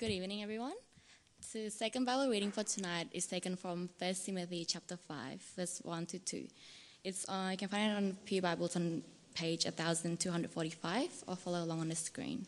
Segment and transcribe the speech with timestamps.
[0.00, 0.72] Good evening, everyone.
[1.52, 6.06] The second Bible reading for tonight is taken from 1 Timothy chapter 5, verse 1
[6.06, 6.46] to 2.
[7.04, 9.02] It's, uh, you can find it on Pew Bibles on
[9.34, 12.46] page 1245 or follow along on the screen.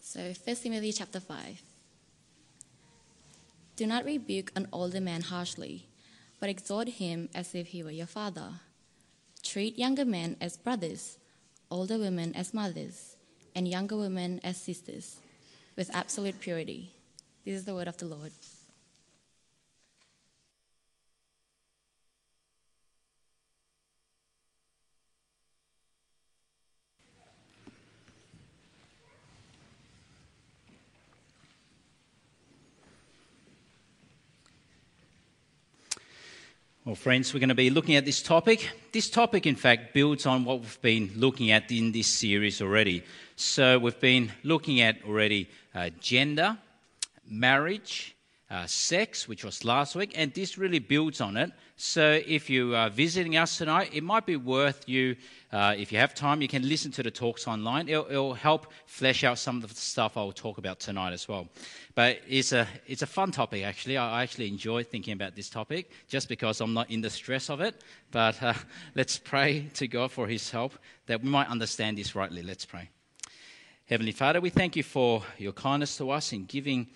[0.00, 1.60] So 1 Timothy chapter 5.
[3.74, 5.88] Do not rebuke an older man harshly,
[6.38, 8.50] but exhort him as if he were your father.
[9.42, 11.18] Treat younger men as brothers,
[11.72, 13.16] older women as mothers,
[13.52, 15.16] and younger women as sisters,
[15.76, 16.92] with absolute purity.
[17.44, 18.32] This is the word of the Lord.
[36.84, 38.68] Well, friends, we're going to be looking at this topic.
[38.90, 43.04] This topic, in fact, builds on what we've been looking at in this series already.
[43.36, 46.56] So, we've been looking at already uh, gender,
[47.26, 48.16] marriage,
[48.52, 51.50] uh, sex, which was last week, and this really builds on it.
[51.76, 55.16] So, if you are visiting us tonight, it might be worth you,
[55.50, 57.88] uh, if you have time, you can listen to the talks online.
[57.88, 61.48] It'll, it'll, help flesh out some of the stuff I'll talk about tonight as well.
[61.94, 63.96] But it's a, it's a fun topic, actually.
[63.96, 67.62] I actually enjoy thinking about this topic just because I'm not in the stress of
[67.62, 67.82] it.
[68.10, 68.52] But uh,
[68.94, 70.74] let's pray to God for His help
[71.06, 72.42] that we might understand this rightly.
[72.42, 72.90] Let's pray.
[73.88, 76.86] Heavenly Father, we thank you for your kindness to us in giving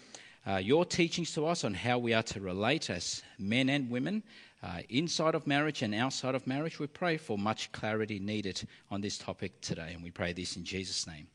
[0.46, 4.22] uh, your teachings to us on how we are to relate as men and women
[4.62, 6.78] uh, inside of marriage and outside of marriage.
[6.78, 10.62] We pray for much clarity needed on this topic today, and we pray this in
[10.62, 11.26] Jesus' name.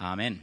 [0.00, 0.42] Amen.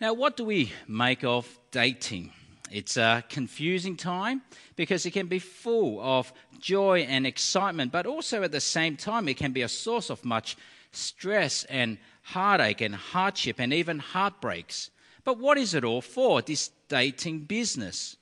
[0.00, 2.32] Now, what do we make of dating?
[2.70, 4.42] It's a confusing time
[4.76, 9.26] because it can be full of joy and excitement, but also at the same time,
[9.28, 10.56] it can be a source of much
[10.92, 11.98] stress and
[12.32, 14.90] heartache and hardship and even heartbreaks.
[15.24, 18.16] But what is it all for, this dating business?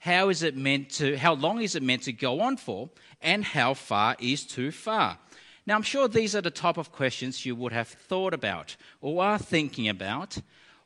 [0.00, 2.90] How is it meant to, how long is it meant to go on for?
[3.20, 5.18] And how far is too far?
[5.64, 9.22] Now, I'm sure these are the type of questions you would have thought about or
[9.22, 10.38] are thinking about.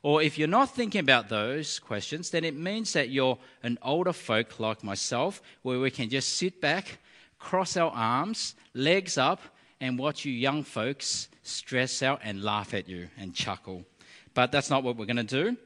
[0.03, 4.13] Or if you're not thinking about those questions, then it means that you're an older
[4.13, 6.99] folk like myself, where we can just sit back,
[7.39, 9.41] cross our arms, legs up,
[9.79, 13.85] and watch you young folks stress out and laugh at you and chuckle.
[14.33, 15.57] But that's not what we're going to do.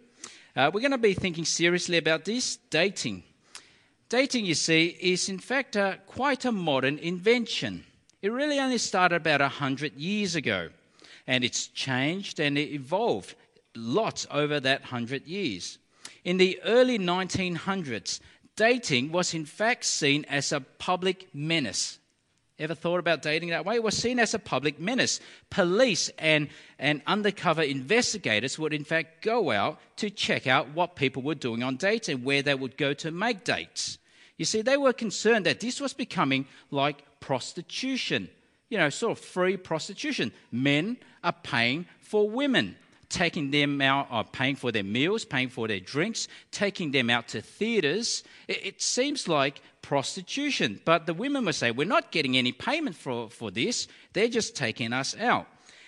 [0.56, 3.24] Uh, we're going to be thinking seriously about this dating.
[4.10, 7.86] Dating, you see, is in fact uh, quite a modern invention.
[8.22, 10.70] It really only started about 100 years ago,
[11.26, 13.36] and it's changed and it evolved
[13.76, 15.78] lots over that 100 years.
[16.26, 18.20] In the early 1900s,
[18.56, 22.00] dating was in fact seen as a public menace
[22.62, 23.80] Ever thought about dating that way?
[23.80, 25.20] Was seen as a public menace.
[25.50, 31.24] Police and, and undercover investigators would, in fact, go out to check out what people
[31.24, 33.98] were doing on dates and where they would go to make dates.
[34.38, 38.30] You see, they were concerned that this was becoming like prostitution,
[38.70, 40.32] you know, sort of free prostitution.
[40.52, 42.76] Men are paying for women
[43.12, 47.28] taking them out, uh, paying for their meals, paying for their drinks, taking them out
[47.30, 48.24] to theatres.
[48.48, 50.82] It, it, seems like prostitution.
[50.86, 54.56] But the women would say, We're not getting any payment for, for this, they're just
[54.56, 55.48] taking us out.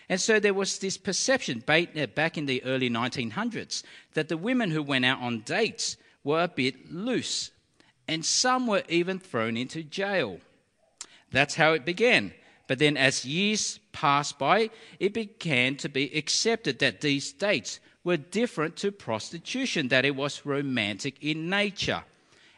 [0.10, 4.70] And so there was this perception uh, back in the early 1900s that the women
[4.70, 7.52] who went out on dates were a bit loose,
[8.08, 10.40] and some were even thrown into jail.
[11.32, 12.34] That's how it began.
[12.68, 14.70] But then, as years passed by,
[15.00, 20.46] it began to be accepted that these dates were different to prostitution, that it was
[20.46, 22.04] romantic in nature.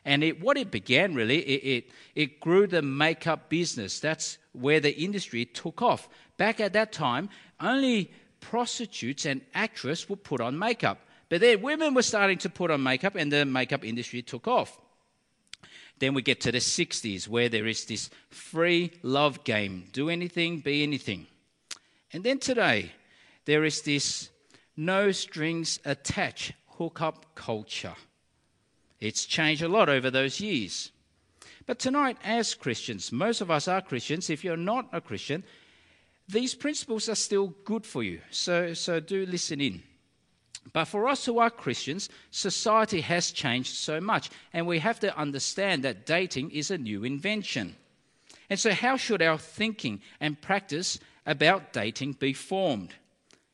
[0.05, 3.99] And it, what it began really, it, it, it grew the makeup business.
[3.99, 6.07] That's where the industry took off.
[6.37, 7.29] Back at that time,
[7.59, 10.99] only prostitutes and actresses would put on makeup.
[11.29, 14.79] But then women were starting to put on makeup, and the makeup industry took off.
[15.99, 20.59] Then we get to the 60s where there is this free love game do anything,
[20.59, 21.27] be anything.
[22.11, 22.91] And then today,
[23.45, 24.29] there is this
[24.75, 27.95] no strings attached hookup culture.
[28.99, 30.91] It's changed a lot over those years.
[31.65, 34.29] But tonight, as Christians, most of us are Christians.
[34.29, 35.43] If you're not a Christian,
[36.27, 38.21] these principles are still good for you.
[38.31, 39.81] So, so do listen in.
[40.73, 45.17] But for us who are Christians, society has changed so much, and we have to
[45.17, 47.75] understand that dating is a new invention.
[48.49, 52.93] And so, how should our thinking and practice about dating be formed?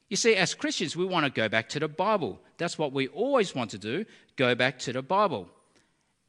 [0.09, 2.39] You see, as Christians, we want to go back to the Bible.
[2.57, 4.05] That's what we always want to do
[4.35, 5.47] go back to the Bible.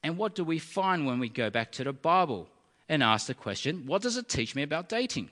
[0.03, 2.49] And what do we find when we go back to the Bible
[2.89, 5.31] and ask the question, what does it teach me about dating?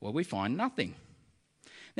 [0.00, 0.94] Well, we find nothing.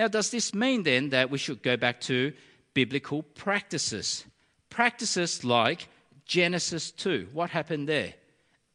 [0.00, 2.32] Now, does this mean then that we should go back to
[2.72, 4.24] biblical practices.
[4.70, 5.88] Practices like
[6.24, 7.28] Genesis 2.
[7.34, 8.14] What happened there?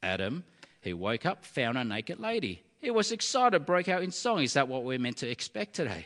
[0.04, 0.44] Adam,
[0.82, 2.62] he woke up, found a naked lady.
[2.80, 4.44] He was excited, broke out in song.
[4.44, 6.06] Is that what we're meant to expect today?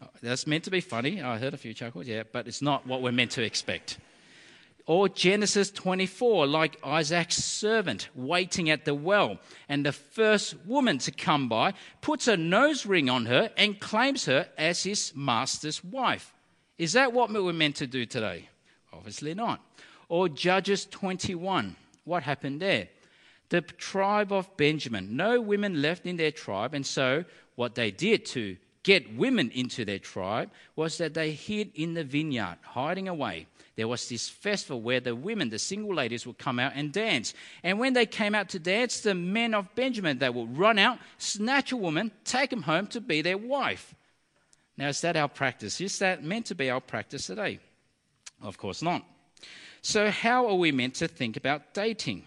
[0.00, 1.20] Oh, that's meant to be funny.
[1.20, 3.98] I heard a few chuckles, yeah, but it's not what we're meant to expect.
[4.86, 11.10] Or Genesis 24, like Isaac's servant waiting at the well, and the first woman to
[11.10, 11.72] come by
[12.02, 16.34] puts a nose ring on her and claims her as his master's wife.
[16.76, 18.48] Is that what we're meant to do today?
[18.92, 19.60] Obviously not.
[20.10, 22.88] Or Judges 21, what happened there?
[23.48, 28.26] The tribe of Benjamin, no women left in their tribe, and so what they did
[28.26, 33.46] to get women into their tribe was that they hid in the vineyard, hiding away.
[33.76, 37.34] There was this festival where the women, the single ladies, would come out and dance.
[37.62, 40.98] And when they came out to dance, the men of Benjamin, they would run out,
[41.18, 43.94] snatch a woman, take them home to be their wife.
[44.76, 45.80] Now, is that our practice?
[45.80, 47.58] Is that meant to be our practice today?
[48.42, 49.04] Of course not.
[49.82, 52.26] So, how are we meant to think about dating?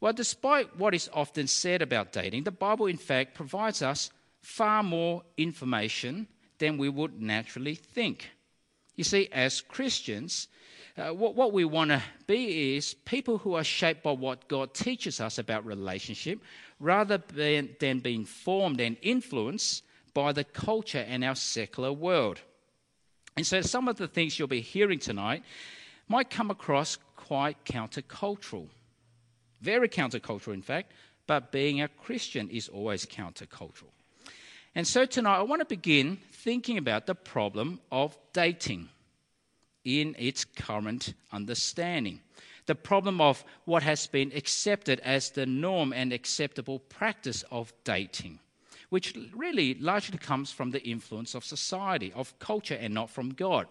[0.00, 4.10] Well, despite what is often said about dating, the Bible, in fact, provides us
[4.40, 8.30] far more information than we would naturally think.
[8.98, 10.48] You see, as Christians,
[10.96, 14.74] uh, what, what we want to be is people who are shaped by what God
[14.74, 16.40] teaches us about relationship
[16.80, 19.84] rather than, than being formed and influenced
[20.14, 22.40] by the culture and our secular world.
[23.36, 25.44] And so some of the things you'll be hearing tonight
[26.08, 28.66] might come across quite countercultural.
[29.60, 30.90] Very countercultural, in fact,
[31.28, 33.92] but being a Christian is always countercultural.
[34.74, 38.88] And so tonight I want to begin thinking about the problem of dating
[39.84, 42.20] in its current understanding.
[42.66, 48.38] The problem of what has been accepted as the norm and acceptable practice of dating,
[48.90, 53.66] which really largely comes from the influence of society, of culture, and not from God.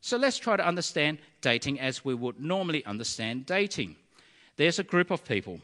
[0.00, 3.96] So let's try to understand dating as we would normally understand dating.
[4.56, 5.60] There's a group of people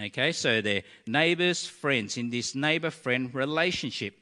[0.00, 4.14] Okay, so they're neighbors, friends in this neighbor friend relationship.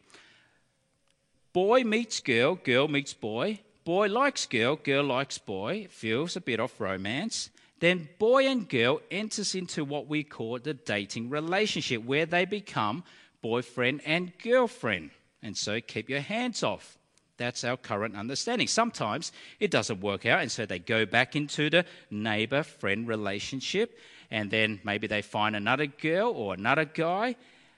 [1.56, 3.60] Boy meets girl, girl meets boy.
[3.82, 5.86] Boy likes girl, girl likes boy.
[5.88, 7.48] Feels a bit of romance.
[7.80, 13.04] Then boy and girl enters into what we call the dating relationship, where they become
[13.40, 15.12] boyfriend and girlfriend.
[15.42, 16.98] And so keep your hands off.
[17.38, 18.68] That's our current understanding.
[18.68, 23.98] Sometimes it doesn't work out, and so they go back into the neighbor friend relationship
[24.30, 27.34] and then maybe they find another girl or another guy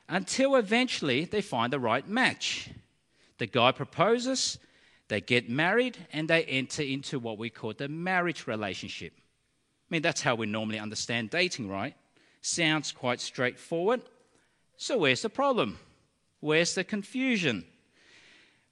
[0.09, 2.71] until eventually they find the right match.
[3.39, 4.59] The guy proposes,
[5.09, 9.13] they get married, and they enter into what we call the marriage relationship.
[9.17, 11.95] I mean, that's how we normally understand dating, right?
[12.43, 14.03] Sounds quite straightforward.
[14.77, 15.79] So, where's the problem?
[16.41, 17.65] Where's the confusion?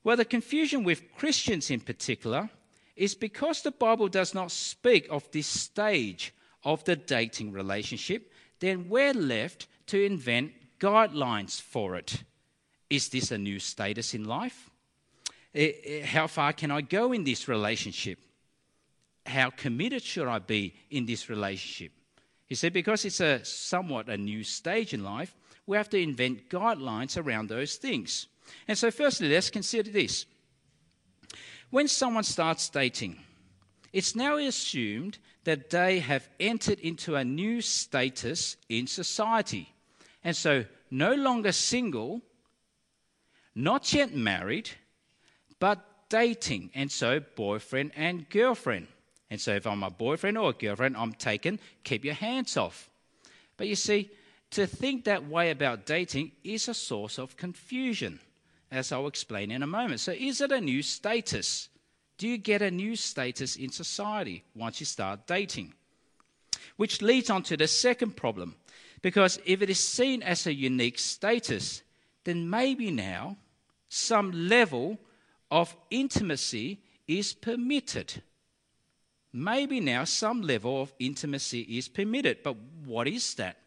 [0.04, 2.50] Well, the confusion with Christians in particular
[2.94, 6.32] is because the Bible does not speak of this stage
[6.64, 12.22] of the dating relationship, then we're left to invent guidelines for it.
[12.88, 14.70] Is this a new status in life?
[15.54, 18.18] Eh, eh, how far can I go in this relationship?
[19.24, 21.92] How committed should I be in this relationship?
[22.46, 25.34] He said, because it's a somewhat a new stage in life,
[25.66, 28.28] we have to invent guidelines around those things.
[28.68, 30.26] And so, firstly, let's consider this.
[31.70, 33.18] When someone starts dating,
[33.92, 39.72] it's now assumed that they have entered into a new status in society.
[40.22, 42.22] And so, no longer single,
[43.56, 44.70] not yet married,
[45.58, 46.70] but dating.
[46.74, 48.86] And so, boyfriend and girlfriend.
[49.30, 52.90] And so, if I'm a boyfriend or a girlfriend, I'm taken, keep your hands off.
[53.56, 54.10] But you see,
[54.50, 58.20] to think that way about dating is a source of confusion,
[58.70, 60.00] as I'll explain in a moment.
[60.00, 61.70] So, is it a new status?
[62.18, 65.72] Do you get a new status in society once you start dating?
[66.76, 68.56] Which leads on to the second problem.
[69.02, 71.82] Because if it is seen as a unique status,
[72.24, 73.36] then maybe now
[73.88, 74.98] some level
[75.50, 78.22] of intimacy is permitted.
[79.32, 82.38] Maybe now some level of intimacy is permitted.
[82.42, 83.58] But what is that?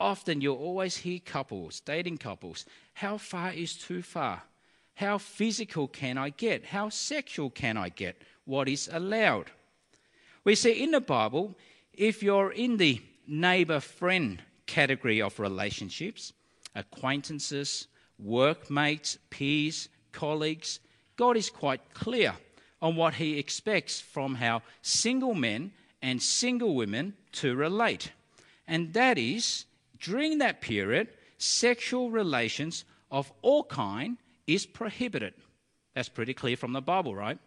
[0.00, 4.42] Often you'll always hear couples, dating couples, how far is too far?
[4.94, 6.66] How physical can I get?
[6.66, 8.22] How sexual can I get?
[8.44, 9.50] What is allowed?
[10.44, 11.56] We see in the Bible,
[11.92, 16.32] if you're in the neighbor friend category of relationships,
[16.74, 17.88] acquaintances,
[18.18, 20.80] workmates, peers, colleagues,
[21.16, 22.34] God is quite clear
[22.80, 25.72] on what He expects from how single men
[26.02, 28.12] and single women to relate.
[28.66, 29.64] And that is,
[30.00, 31.08] during that period,
[31.38, 35.34] sexual relations of all kind is prohibited.
[35.94, 37.38] That's pretty clear from the Bible, right?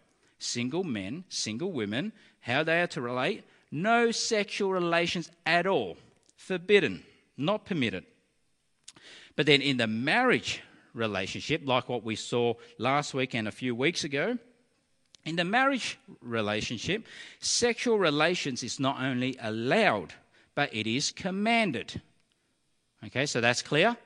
[0.42, 3.44] single men, single women, how they are to relate.
[3.70, 5.96] No sexual relations at all.
[6.36, 7.04] Forbidden,
[7.36, 8.04] not permitted.
[9.36, 10.62] But then in the marriage
[10.94, 14.38] relationship, like what we saw last week and a few weeks ago,
[15.24, 17.06] in the marriage relationship,
[17.40, 20.12] sexual relations is not only allowed,
[20.54, 22.00] but it is commanded.
[23.06, 23.96] Okay, so that's clear.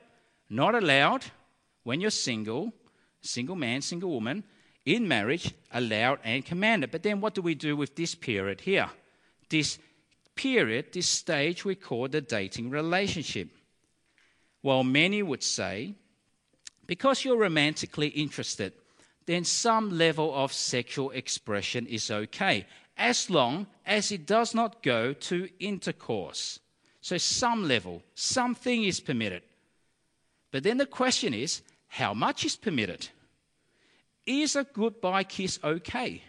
[0.49, 1.25] Not allowed
[1.83, 2.71] when you're single,
[3.21, 4.43] single man, single woman,
[4.85, 6.91] in marriage, allowed and commanded.
[6.91, 8.89] But then what do we do with this period here?
[9.49, 9.79] This
[10.35, 13.49] period, this stage we call the dating relationship.
[14.63, 15.93] Well, many would say,
[16.85, 18.73] because you're romantically interested,
[19.25, 22.65] then some level of sexual expression is okay,
[22.97, 26.59] as long as it does not go to intercourse.
[27.01, 29.43] So, some level, something is permitted.
[30.51, 33.09] But then the question is, how much is permitted?
[34.25, 36.23] Is a goodbye kiss okay?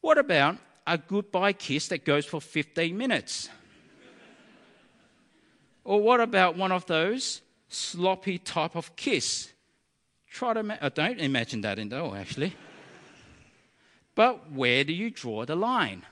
[0.00, 0.56] What about
[0.86, 3.48] a goodbye kiss that goes for 15 minutes?
[5.88, 9.52] Or what about one of those sloppy type of kiss
[10.30, 12.54] Try to, ma- don't imagine that in all, actually.
[14.14, 16.02] but where do you draw the line?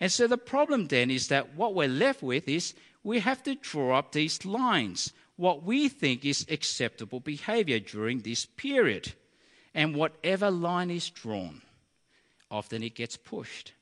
[0.00, 3.54] And so the problem then is that what we're left with is we have to
[3.54, 9.12] draw up these lines, what we think is acceptable behavior during this period.
[9.74, 11.62] And whatever line is drawn,
[12.50, 13.72] often it gets pushed.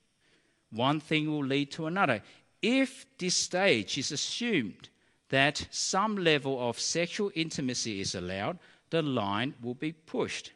[0.70, 2.22] One thing will lead to another.
[2.62, 4.88] If this stage is assumed
[5.28, 8.58] that some level of sexual intimacy is allowed,
[8.90, 10.52] the line will be pushed.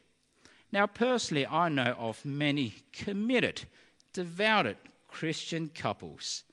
[0.71, 3.63] Now, personally, I know of many committed,
[4.11, 6.43] devoted Christian couples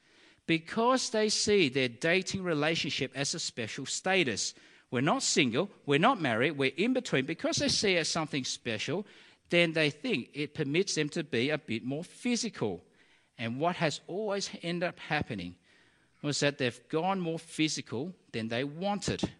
[0.47, 4.53] because they see their dating relationship as a special status.
[4.91, 7.25] We're not single, we're not married, we're in between.
[7.25, 9.07] Because they see it as something special,
[9.49, 12.83] then they think it permits them to be a bit more physical.
[13.41, 15.57] And what has always ended up happening
[16.23, 19.31] was that they've gone more physical than they wanted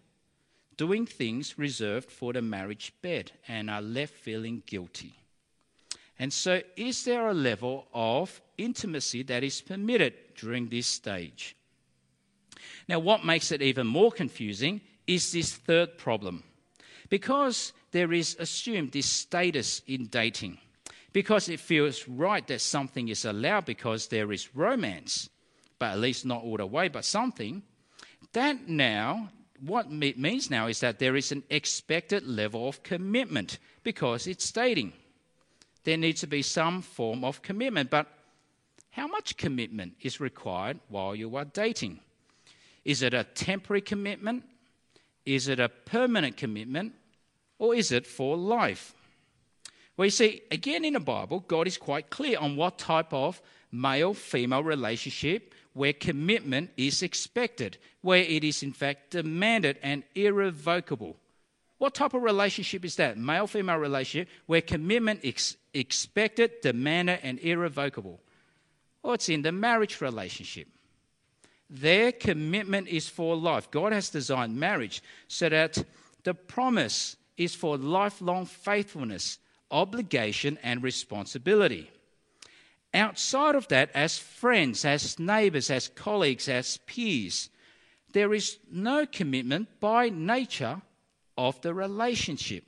[0.75, 5.13] doing things reserved for the marriage bed and are left feeling guilty.
[6.17, 11.55] And so, is there a level of intimacy that is permitted during this stage?
[12.87, 16.43] Now, what makes it even more confusing is this third problem.
[17.09, 20.57] Because there is assumed this status in dating,
[21.13, 25.29] because it feels right that something is allowed because there is romance,
[25.79, 27.63] but at least not all the way, but something,
[28.33, 33.59] that now what it means now is that there is an expected level of commitment
[33.83, 34.93] because it's stating
[35.83, 37.89] there needs to be some form of commitment.
[37.89, 38.07] But
[38.91, 41.99] how much commitment is required while you are dating?
[42.85, 44.43] Is it a temporary commitment?
[45.25, 46.93] Is it a permanent commitment?
[47.57, 48.93] Or is it for life?
[49.97, 53.41] Well, you see, again in the Bible, God is quite clear on what type of
[53.71, 61.15] male female relationship where commitment is expected, where it is in fact demanded and irrevocable.
[61.77, 63.17] What type of relationship is that?
[63.17, 68.19] Male female relationship where commitment is expected, demanded, and irrevocable.
[69.01, 70.67] Well, it's in the marriage relationship.
[71.69, 73.71] Their commitment is for life.
[73.71, 75.83] God has designed marriage so that
[76.23, 79.39] the promise is for lifelong faithfulness,
[79.71, 81.89] obligation, and responsibility.
[82.93, 87.49] Outside of that, as friends, as neighbors, as colleagues, as peers,
[88.11, 90.81] there is no commitment by nature
[91.37, 92.65] of the relationship.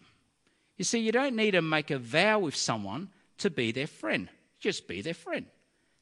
[0.77, 4.29] You see, you don't need to make a vow with someone to be their friend,
[4.59, 5.45] just be their friend.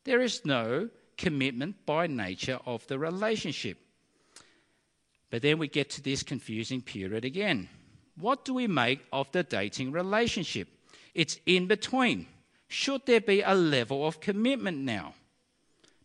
[0.04, 3.78] There is no commitment by nature of the relationship.
[5.30, 7.70] But then we get to this confusing period again.
[8.18, 10.68] What do we make of the dating relationship?
[11.14, 12.28] It's in between
[12.68, 15.14] should there be a level of commitment now?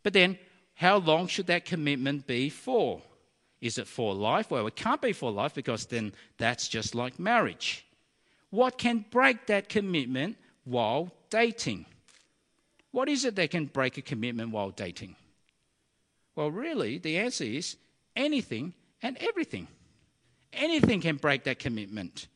[0.02, 0.36] But then,
[0.74, 3.00] how long should that commitment be for?
[3.60, 4.50] Is it for life?
[4.50, 7.86] Well, it can't be for life because then that's just like marriage.
[8.50, 11.86] What can break that commitment while dating?
[12.90, 15.14] What is it that can break a commitment while dating?
[16.34, 17.76] Well, really, the answer is
[18.16, 19.68] anything and everything.
[20.52, 22.26] Anything can break that commitment.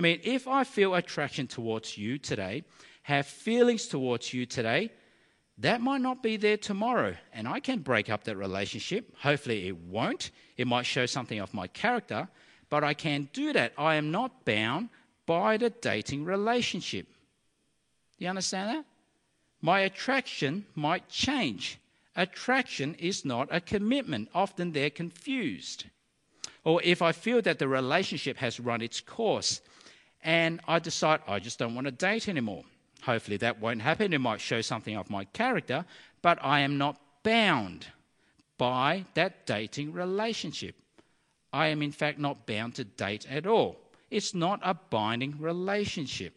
[0.00, 2.64] I mean, if I feel attraction towards you today
[3.02, 4.92] have feelings towards you today,
[5.58, 7.14] that might not be there tomorrow.
[7.34, 9.14] And I can break up that relationship.
[9.18, 10.30] Hopefully, it won't.
[10.56, 12.28] It might show something of my character,
[12.70, 13.74] but I can do that.
[13.76, 14.88] I am not bound
[15.26, 17.06] by the dating relationship.
[18.16, 18.84] Do you understand that?
[19.60, 21.78] My attraction might change.
[22.16, 24.30] Attraction is not a commitment.
[24.34, 25.84] Often they're confused.
[26.64, 29.60] Or if I feel that the relationship has run its course
[30.22, 32.64] and I decide I just don't want to date anymore,
[33.02, 34.12] Hopefully, that won't happen.
[34.12, 35.84] It might show something of my character,
[36.22, 37.86] but I am not bound
[38.58, 40.76] by that dating relationship.
[41.52, 43.80] I am, in fact, not bound to date at all.
[44.10, 46.34] It's not a binding relationship.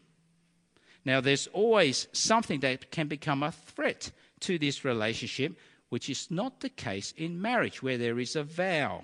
[1.06, 4.12] Now, there's always something that can become a threat
[4.42, 5.58] to this relationship,
[5.90, 9.04] which is not the case in marriage, where there is a vow.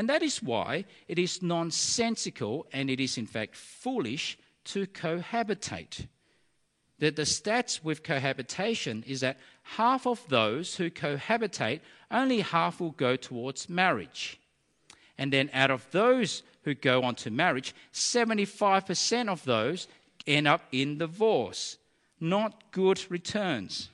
[0.00, 6.06] And that is why it is nonsensical and it is, in fact, foolish to cohabitate.
[7.00, 11.80] That the stats with cohabitation is that half of those who cohabitate,
[12.10, 14.40] only half will go towards marriage.
[15.18, 19.86] And then out of those who go on to marriage, 75% of those
[20.26, 21.76] end up in divorce.
[22.18, 23.90] Not good returns.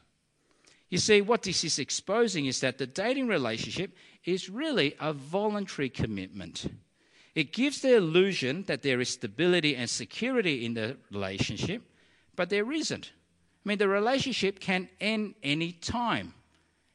[0.88, 5.88] You see, what this is exposing is that the dating relationship is really a voluntary
[5.88, 6.66] commitment.
[7.34, 11.82] It gives the illusion that there is stability and security in the relationship,
[12.34, 13.12] but there isn't.
[13.64, 16.34] I mean, the relationship can end any time.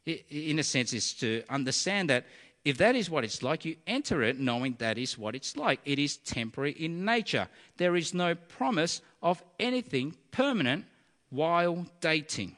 [0.06, 2.26] In a sense, is to understand that
[2.64, 5.80] if that is what it's like, you enter it knowing that is what it's like.
[5.86, 7.48] It is temporary in nature.
[7.78, 10.86] There is no promise of anything permanent
[11.30, 12.56] while dating.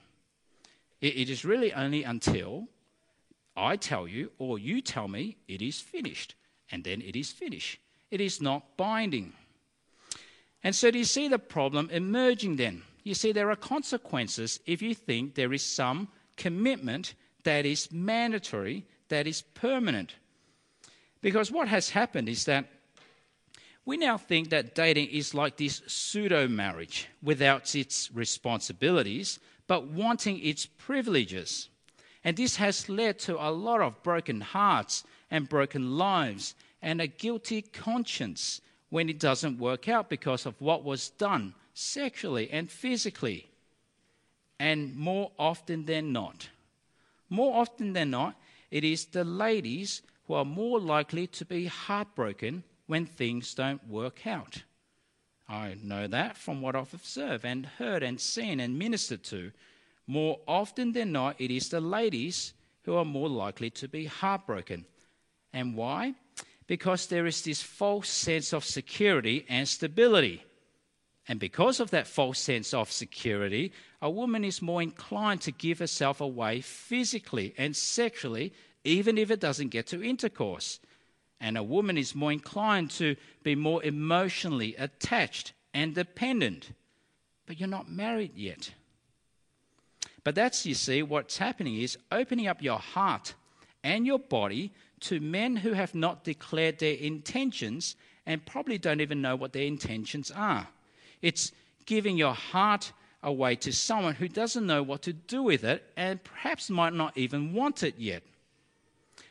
[1.04, 2.70] It is really only until
[3.58, 6.34] I tell you or you tell me it is finished,
[6.72, 7.78] and then it is finished.
[8.10, 9.34] It is not binding.
[10.64, 12.84] And so, do you see the problem emerging then?
[13.04, 16.08] You see, there are consequences if you think there is some
[16.38, 20.16] commitment that is mandatory that is permanent.
[21.22, 22.70] Because what has happened is that
[23.84, 30.40] we now think that dating is like this pseudo marriage without its responsibilities, but wanting
[30.40, 31.70] its privileges.
[32.24, 37.08] And this has led to a lot of broken hearts and broken lives and a
[37.08, 43.50] guilty conscience when it doesn't work out because of what was done sexually and physically.
[44.60, 46.50] And more often than not,
[47.30, 52.64] more often than not, it is the ladies who are more likely to be heartbroken
[52.88, 54.64] when things don't work out.
[55.54, 59.52] I know that from what I've observed and heard and seen and ministered to.
[60.08, 62.54] More often than not, it is the ladies
[62.86, 64.86] who are more likely to be heartbroken.
[65.54, 66.16] And why?
[66.66, 70.44] Because there is this false sense of security and stability.
[71.28, 75.78] And because of that false sense of security, a woman is more inclined to give
[75.78, 80.80] herself away physically and sexually, even if it doesn't get to intercourse.
[81.44, 86.72] And a woman is more inclined to be more emotionally attached and dependent.
[87.46, 88.72] But you're not married yet.
[90.24, 93.34] But that's, you see, what's happening is opening up your heart
[93.84, 99.22] and your body to men who have not declared their intentions and probably don't even
[99.22, 100.70] know what their intentions are.
[101.22, 101.52] It's
[101.86, 106.24] giving your heart away to someone who doesn't know what to do with it and
[106.24, 108.24] perhaps might not even want it yet.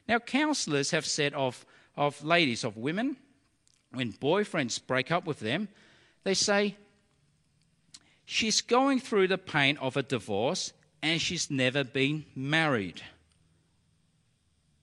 [0.06, 1.64] Now, counselors have said of,
[1.96, 3.16] of ladies, of women,
[3.92, 5.68] when boyfriends break up with them,
[6.24, 6.76] they say,
[8.24, 13.02] She's going through the pain of a divorce and she's never been married.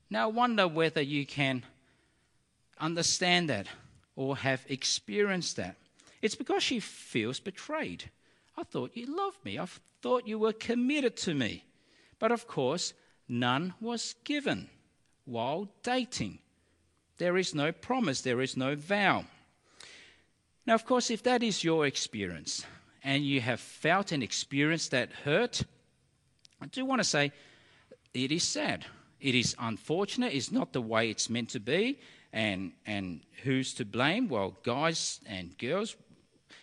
[0.09, 1.63] Now, I wonder whether you can
[2.79, 3.67] understand that
[4.15, 5.77] or have experienced that.
[6.21, 8.09] It's because she feels betrayed.
[8.57, 9.57] I thought you loved me.
[9.57, 9.67] I
[10.01, 11.63] thought you were committed to me.
[12.19, 12.93] But of course,
[13.27, 14.69] none was given
[15.25, 16.39] while dating.
[17.19, 19.25] There is no promise, there is no vow.
[20.65, 22.65] Now, of course, if that is your experience
[23.03, 25.63] and you have felt and experienced that hurt,
[26.61, 27.31] I do want to say
[28.13, 28.85] it is sad.
[29.19, 30.33] It is unfortunate.
[30.33, 31.99] It's not the way it's meant to be.
[32.31, 34.29] And, and who's to blame?
[34.29, 35.97] Well, guys and girls,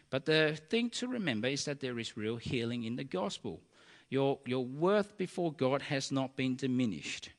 [0.08, 3.60] but the thing to remember is that there is real healing in the gospel.
[4.08, 7.30] Your, your worth before God has not been diminished.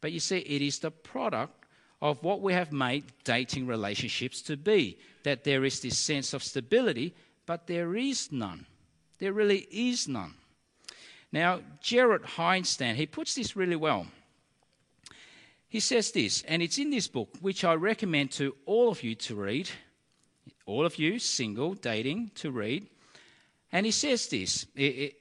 [0.00, 1.59] But you see, it is the product
[2.00, 6.42] of what we have made dating relationships to be that there is this sense of
[6.42, 7.14] stability,
[7.46, 8.64] but there is none.
[9.18, 10.34] There really is none.
[11.32, 14.06] Now, Gerald Hiestand, he puts this really well.
[15.68, 19.14] He says this, and it's in this book, which I recommend to all of you
[19.16, 19.70] to read
[20.70, 22.86] all of you single, dating, to read.
[23.72, 24.66] And he says this.
[24.76, 25.14] It, it,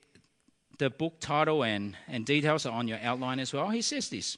[0.77, 3.69] the book title and, and details are on your outline as well.
[3.69, 4.37] He says this.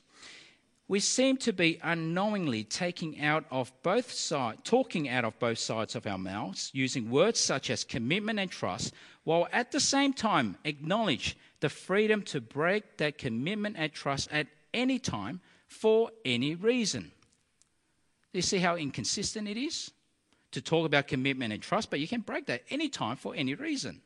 [0.92, 5.96] We seem to be unknowingly taking out of both sides, talking out of both sides
[5.96, 10.58] of our mouths, using words such as commitment and trust, while at the same time
[10.66, 17.14] acknowledge the freedom to break that commitment and trust at any time for any reason.
[18.34, 19.92] You see how inconsistent it is?
[20.52, 23.56] to talk about commitment and trust, but you can break that any time for any
[23.56, 24.02] reason.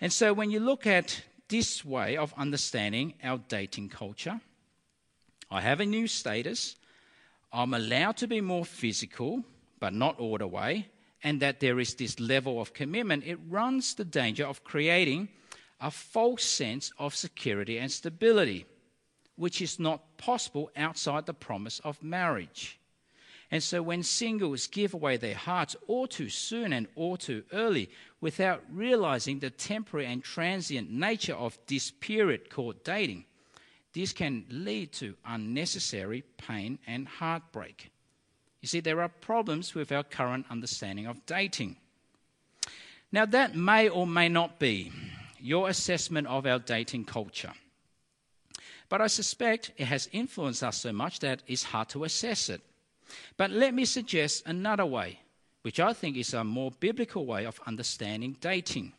[0.00, 4.40] And so when you look at this way of understanding our dating culture,
[5.50, 6.76] I have a new status.
[7.52, 9.42] I'm allowed to be more physical,
[9.80, 10.86] but not all the way,
[11.24, 15.28] and that there is this level of commitment, it runs the danger of creating
[15.80, 18.66] a false sense of security and stability,
[19.36, 22.78] which is not possible outside the promise of marriage.
[23.50, 27.90] And so, when singles give away their hearts all too soon and all too early
[28.20, 33.24] without realizing the temporary and transient nature of this period called dating,
[33.92, 37.90] this can lead to unnecessary pain and heartbreak.
[38.60, 41.76] You see, there are problems with our current understanding of dating.
[43.10, 44.92] Now, that may or may not be
[45.40, 47.52] your assessment of our dating culture.
[48.88, 52.60] But I suspect it has influenced us so much that it's hard to assess it.
[53.36, 55.20] But let me suggest another way,
[55.62, 58.92] which I think is a more biblical way of understanding dating.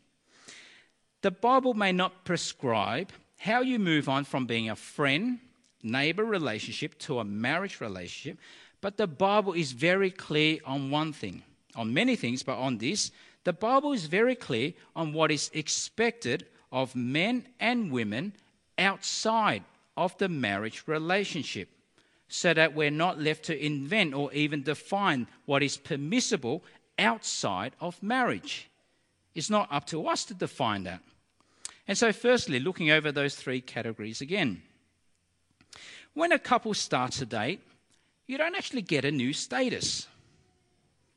[1.22, 5.40] The Bible may not prescribe how you move on from being a friend,
[5.82, 8.38] neighbor relationship to a marriage relationship,
[8.82, 11.42] but the Bible is very clear on one thing,
[11.76, 13.10] on many things, but on this.
[13.44, 18.34] The Bible is very clear on what is expected of men and women
[18.78, 19.64] outside
[19.98, 21.68] of the marriage relationship,
[22.28, 26.64] so that we're not left to invent or even define what is permissible
[27.00, 28.70] outside of marriage.
[29.34, 31.02] It's not up to us to define that.
[31.88, 34.62] And so, firstly, looking over those three categories again.
[36.14, 37.62] When a couple starts a date,
[38.28, 40.08] you don't actually get a new status.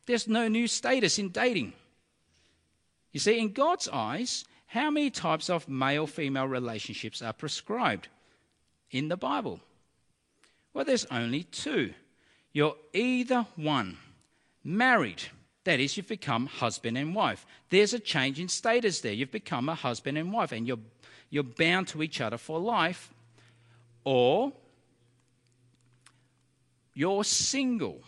[0.07, 1.73] There's no new status in dating.
[3.13, 8.09] You see, in God's eyes, how many types of male female relationships are prescribed
[8.91, 9.61] in the Bible?
[10.73, 11.95] Well, there's only two.
[12.53, 13.99] You're either one,
[14.65, 15.23] married,
[15.65, 17.47] that is, you've become husband and wife.
[17.71, 19.13] There's a change in status there.
[19.13, 20.79] You've become a husband and wife, and you're,
[21.31, 23.13] you're bound to each other for life.
[24.05, 24.53] Or
[26.93, 28.03] you're single.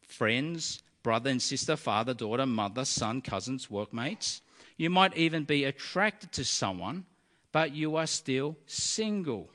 [0.00, 4.40] Friends, brother and sister, father, daughter, mother, son, cousins, workmates.
[4.78, 7.04] You might even be attracted to someone,
[7.52, 9.50] but you are still single.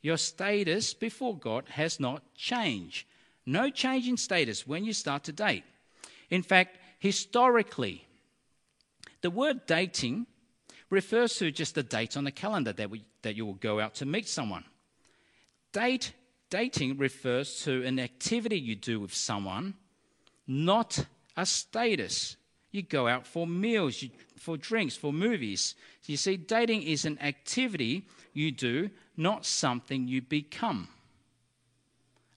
[0.00, 3.06] Your status before God has not changed.
[3.44, 5.64] No change in status when you start to date.
[6.30, 8.06] In fact, historically,
[9.20, 10.26] the word dating
[10.90, 13.94] refers to just the date on the calendar that, we, that you will go out
[13.96, 14.64] to meet someone.
[15.72, 16.12] Date
[16.50, 19.74] dating refers to an activity you do with someone,
[20.46, 21.04] not
[21.36, 22.36] a status.
[22.70, 25.74] You go out for meals, you, for drinks, for movies.
[26.02, 30.88] So you see, dating is an activity you do, not something you become.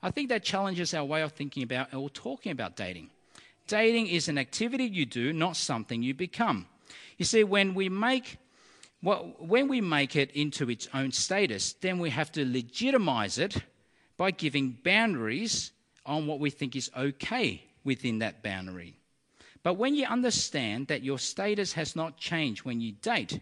[0.04, 3.10] I think that challenges our way of thinking about or talking about dating.
[3.72, 6.66] Dating is an activity you do, not something you become.
[7.18, 8.38] You see, when we make
[9.02, 13.64] well, when we make it into its own status, then we have to legitimize it
[14.18, 15.72] by giving boundaries
[16.06, 18.98] on what we think is okay within that boundary.
[19.64, 23.40] But when you understand that your status has not changed when you date,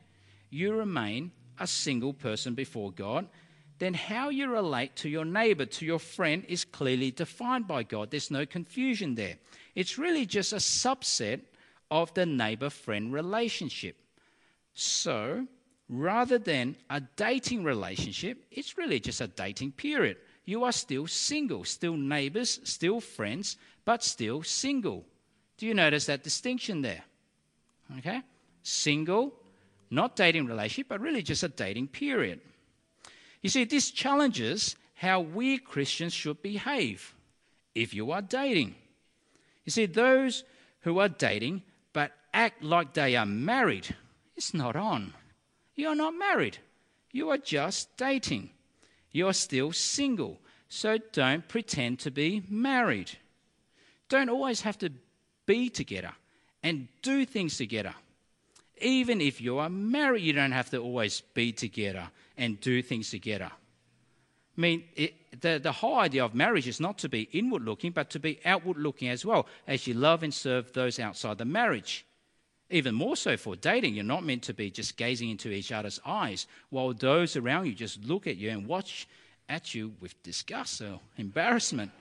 [0.51, 3.27] you remain a single person before God,
[3.79, 8.11] then how you relate to your neighbor, to your friend, is clearly defined by God.
[8.11, 9.37] There's no confusion there.
[9.75, 11.41] It's really just a subset
[11.89, 13.95] of the neighbor friend relationship.
[14.73, 15.47] So,
[15.87, 20.17] rather than a dating relationship, it's really just a dating period
[20.49, 25.05] you are still single, still neighbors, still friends, but still single.
[25.57, 27.03] Do you notice that distinction there?
[27.99, 28.23] Okay?
[28.63, 29.31] Single,
[29.91, 32.41] not dating relationship, but really just a dating period.
[33.41, 37.15] You see, this challenges how we Christians should behave
[37.73, 38.75] if you are dating.
[39.63, 40.43] You see, those
[40.81, 43.95] who are dating but act like they are married,
[44.35, 45.13] it's not on.
[45.75, 46.57] You're not married.
[47.11, 48.49] You are just dating.
[49.11, 53.11] You're still single, so don't pretend to be married.
[54.09, 54.91] Don't always have to
[55.45, 56.11] be together
[56.61, 57.95] and do things together.
[58.81, 63.11] Even if you are married, you don't have to always be together and do things
[63.11, 63.51] together.
[64.57, 67.91] I mean, it, the, the whole idea of marriage is not to be inward looking,
[67.91, 71.45] but to be outward looking as well, as you love and serve those outside the
[71.45, 72.05] marriage.
[72.71, 75.99] Even more so for dating, you're not meant to be just gazing into each other's
[76.05, 79.07] eyes while those around you just look at you and watch
[79.47, 81.91] at you with disgust or embarrassment.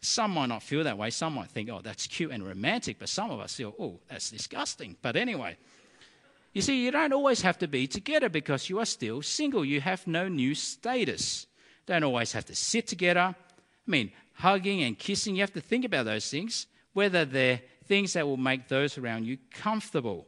[0.00, 1.10] Some might not feel that way.
[1.10, 2.98] Some might think, oh, that's cute and romantic.
[2.98, 4.96] But some of us feel, oh, that's disgusting.
[5.02, 5.58] But anyway,
[6.52, 9.64] you see, you don't always have to be together because you are still single.
[9.64, 11.46] You have no new status.
[11.86, 13.20] Don't always have to sit together.
[13.20, 13.34] I
[13.86, 18.26] mean, hugging and kissing, you have to think about those things, whether they're things that
[18.26, 20.26] will make those around you comfortable.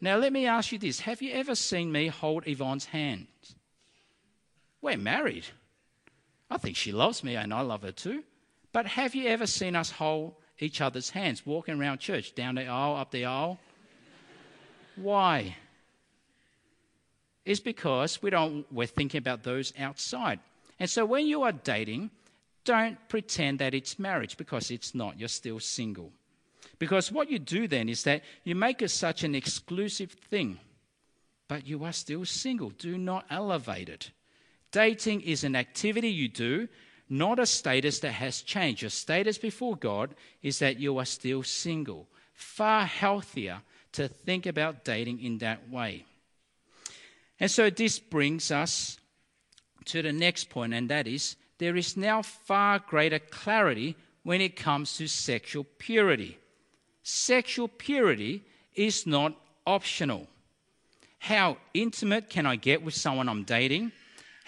[0.00, 3.26] Now, let me ask you this Have you ever seen me hold Yvonne's hand?
[4.82, 5.44] We're married.
[6.50, 8.24] I think she loves me and I love her too.
[8.72, 12.66] But have you ever seen us hold each other's hands, walking around church, down the
[12.66, 13.58] aisle, up the aisle?
[15.00, 15.56] Why?
[17.44, 20.40] Is because we don't, we're thinking about those outside.
[20.78, 22.10] And so when you are dating,
[22.64, 25.18] don't pretend that it's marriage because it's not.
[25.18, 26.12] You're still single.
[26.78, 30.58] Because what you do then is that you make it such an exclusive thing,
[31.48, 32.70] but you are still single.
[32.70, 34.10] Do not elevate it.
[34.70, 36.68] Dating is an activity you do,
[37.08, 38.82] not a status that has changed.
[38.82, 42.06] Your status before God is that you are still single.
[42.34, 46.04] Far healthier to think about dating in that way.
[47.38, 48.98] And so this brings us
[49.86, 54.56] to the next point, and that is there is now far greater clarity when it
[54.56, 56.38] comes to sexual purity.
[57.02, 59.34] Sexual purity is not
[59.66, 60.26] optional.
[61.18, 63.92] How intimate can I get with someone I'm dating?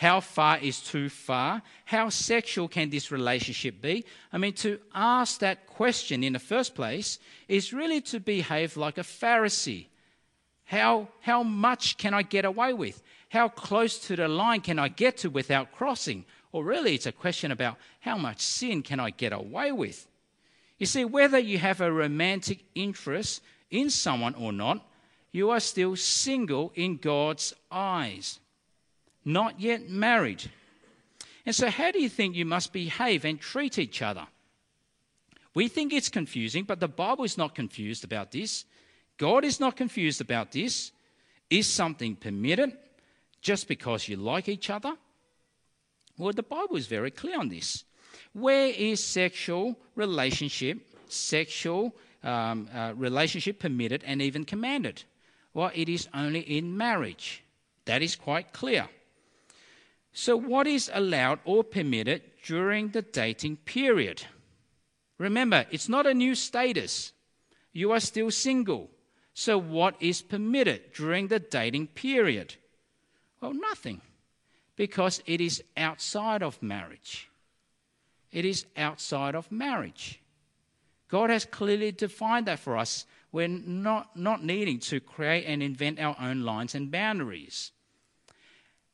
[0.03, 1.63] How far is too far?
[1.85, 4.05] How sexual can this relationship be?
[4.33, 8.99] I mean, to ask that question in the first place is really to behave like
[8.99, 9.87] a Pharisee.
[10.65, 13.01] How, how much can I get away with?
[13.29, 16.25] How close to the line can I get to without crossing?
[16.51, 20.09] Or really, it's a question about how much sin can I get away with?
[20.79, 24.85] You see, whether you have a romantic interest in someone or not,
[25.31, 28.41] you are still single in God's eyes
[29.25, 30.51] not yet married.
[31.45, 34.27] And so, how do you think you must behave and treat each other?
[35.55, 38.65] We think it's confusing, but the Bible is not confused about this.
[39.19, 40.93] God is not confused about this.
[41.51, 42.73] Is something permitted
[43.43, 44.97] just because you like each other?
[46.17, 47.85] Well, the Bible is very clear on this.
[48.33, 55.05] Where is sexual relationship, sexual um, uh, relationship permitted and even commanded?
[55.53, 57.43] Well, it is only in marriage.
[57.85, 58.89] That is quite clear.
[60.13, 64.23] So, what is allowed or permitted during the dating period?
[65.19, 67.13] Remember, it's not a new status.
[67.73, 68.91] You are still single.
[69.33, 72.57] So, what is permitted during the dating period?
[73.41, 74.03] Well, nothing,
[74.77, 77.31] because it is outside of marriage.
[78.31, 80.21] It is outside of marriage.
[81.09, 83.07] God has clearly defined that for us.
[83.33, 87.73] We're not, not needing to create and invent our own lines and boundaries.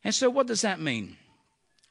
[0.09, 1.19] And so, what does that mean?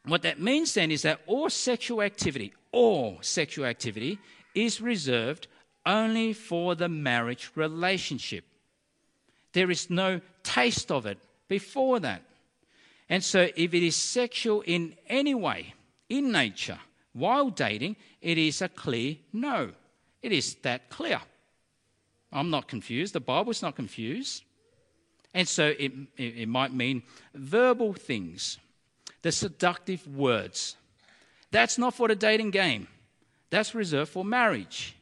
[0.03, 4.17] What that means then is that all sexual activity, all sexual activity,
[4.55, 5.45] is reserved
[5.85, 8.43] only for the marriage relationship.
[9.53, 12.23] There is no taste of it before that.
[13.07, 15.75] And so, if it is sexual in any way,
[16.09, 16.79] in nature,
[17.13, 19.73] while dating, it is a clear no.
[20.23, 21.21] It is that clear.
[22.31, 23.13] I'm not confused.
[23.13, 24.41] The Bible's not confused.
[25.37, 27.03] And so it, it, it might mean
[27.35, 28.57] verbal things,
[29.21, 30.75] the seductive words.
[31.51, 32.87] That's not for the dating game,
[33.51, 34.95] that's reserved for marriage.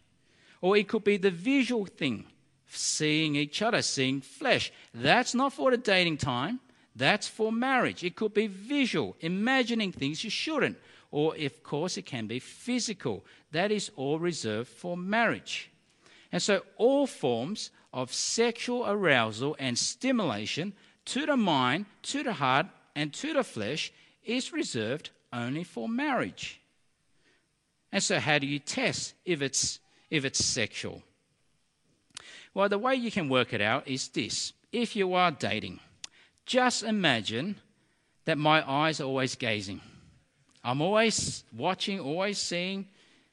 [0.59, 2.25] Or it could be the visual thing,
[2.67, 4.73] seeing each other, seeing flesh.
[4.93, 6.59] That's not for the dating time,
[6.93, 8.03] that's for marriage.
[8.03, 10.77] It could be visual, imagining things you shouldn't.
[11.11, 13.23] Or, of course, it can be physical.
[13.53, 15.71] That is all reserved for marriage.
[16.29, 20.73] And so, all forms of sexual arousal and stimulation
[21.05, 23.91] to the mind, to the heart, and to the flesh
[24.25, 26.59] is reserved only for marriage.
[27.93, 29.79] And so, how do you test if it's,
[30.09, 31.03] if it's sexual?
[32.53, 35.79] Well, the way you can work it out is this if you are dating,
[36.45, 37.55] just imagine
[38.25, 39.79] that my eyes are always gazing.
[40.65, 42.87] I'm always watching, always seeing,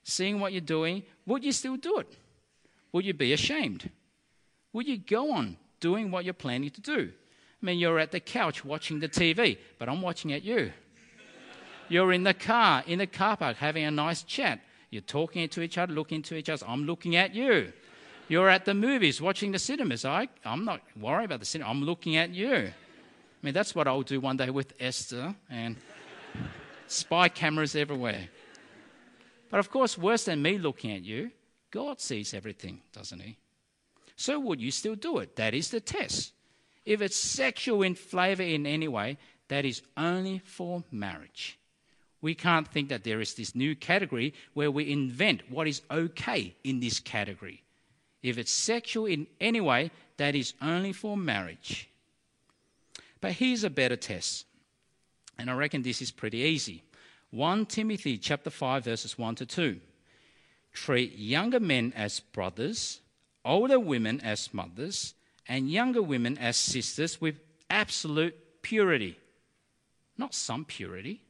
[0.05, 1.03] seeing what you're doing.
[1.27, 2.15] Would you still do it?
[2.93, 3.91] Would you be ashamed?
[4.73, 7.13] Will you go on doing what you're planning to do?
[7.63, 10.73] I mean, you're at the couch watching the TV, but I'm watching at you.
[11.89, 14.61] You're in the car, in the car park, having a nice chat.
[14.91, 16.65] You're talking to each other, looking to each other.
[16.67, 17.73] I'm looking at you.
[18.29, 20.05] You're at the movies, watching the cinemas.
[20.05, 21.71] I, I'm not worried about the cinema.
[21.71, 22.55] I'm looking at you.
[22.55, 25.77] I mean, that's what I'll do one day with Esther and
[26.87, 28.29] spy cameras everywhere.
[29.51, 31.31] But of course, worse than me looking at you,
[31.71, 33.37] God sees everything, doesn't He?
[34.23, 35.35] So would you still do it?
[35.35, 36.33] That is the test.
[36.85, 41.59] If it's sexual in flavor in any way, that is only for marriage.
[42.21, 46.55] We can't think that there is this new category where we invent what is okay
[46.63, 47.65] in this category.
[48.23, 51.91] If it's sexual in any way, that is only for marriage.
[53.21, 54.47] But here's a better test.
[55.37, 56.85] And I reckon this is pretty easy.
[57.33, 59.81] 1 Timothy chapter 5 verses 1 to 2.
[60.73, 63.02] treat younger men as brothers,
[63.45, 65.15] older women as mothers,
[65.49, 69.19] and younger women as sisters with absolute purity.
[70.17, 71.21] Not some purity.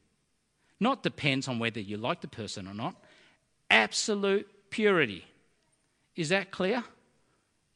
[0.79, 2.95] Not depends on whether you like the person or not.
[3.71, 5.25] Absolute purity.
[6.17, 6.85] Is that clear?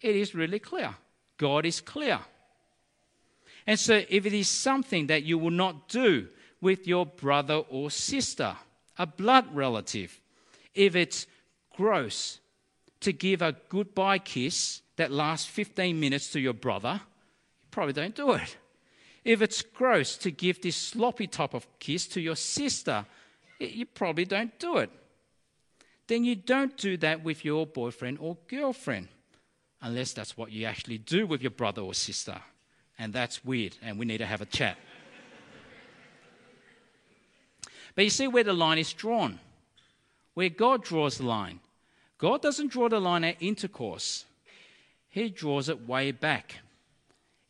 [0.00, 0.94] It is really clear.
[1.38, 2.18] God is clear.
[3.66, 6.28] And so, if it is something that you will not do
[6.60, 8.56] with your brother or sister,
[8.98, 10.20] a blood relative,
[10.74, 11.26] if it's
[11.76, 12.40] gross
[13.00, 18.14] to give a goodbye kiss that lasts 15 minutes to your brother, you probably don't
[18.14, 18.56] do it.
[19.24, 23.04] If it's gross to give this sloppy type of kiss to your sister,
[23.58, 24.90] you probably don't do it.
[26.06, 29.08] Then you don't do that with your boyfriend or girlfriend,
[29.82, 32.40] unless that's what you actually do with your brother or sister.
[32.98, 34.78] And that's weird, and we need to have a chat.
[37.94, 39.40] but you see where the line is drawn,
[40.34, 41.60] where God draws the line.
[42.18, 44.24] God doesn't draw the line at intercourse,
[45.08, 46.56] He draws it way back.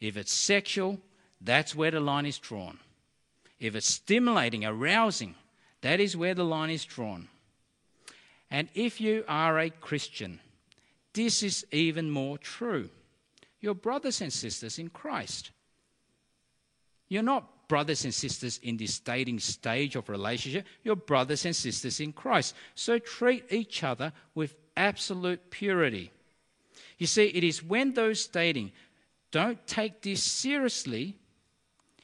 [0.01, 0.99] If it's sexual,
[1.41, 2.79] that's where the line is drawn.
[3.59, 5.35] If it's stimulating, arousing,
[5.81, 7.29] that is where the line is drawn.
[8.51, 10.41] And if you are a Christian,
[11.13, 12.91] this is even more true.
[13.61, 15.51] Your brothers and sisters in Christ.
[17.09, 20.67] You're not brothers and sisters in this dating stage of relationship.
[20.83, 22.55] You're brothers and sisters in Christ.
[22.75, 26.11] So treat each other with absolute purity.
[26.99, 28.73] You see, it is when those dating
[29.31, 31.17] don't take this seriously,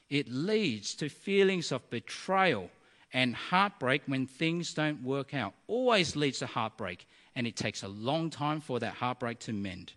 [0.09, 2.69] it leads to feelings of betrayal
[3.13, 5.53] and heartbreak when things don't work out.
[5.67, 9.93] Always leads to heartbreak, and it takes a long time for that heartbreak to mend.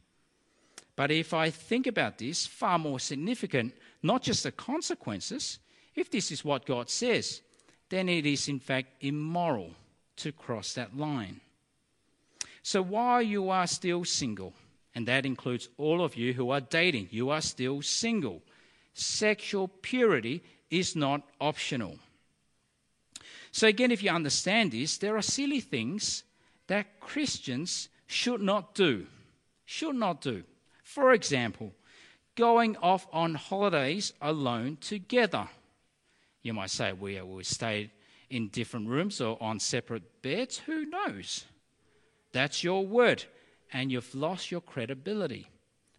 [0.96, 3.74] But if I think about this, far more significant,
[4.06, 5.58] not just the consequences,
[5.94, 7.42] if this is what God says,
[7.88, 9.70] then it is in fact immoral
[10.16, 11.40] to cross that line.
[12.62, 14.54] So while you are still single,
[14.94, 18.42] and that includes all of you who are dating, you are still single,
[18.94, 21.98] sexual purity is not optional.
[23.52, 26.24] So, again, if you understand this, there are silly things
[26.66, 29.06] that Christians should not do.
[29.64, 30.44] Should not do.
[30.82, 31.72] For example,
[32.36, 35.48] going off on holidays alone together.
[36.42, 37.90] You might say, we, uh, we stayed
[38.30, 40.58] in different rooms or on separate beds.
[40.58, 41.44] Who knows?
[42.32, 43.24] That's your word,
[43.72, 45.48] and you've lost your credibility.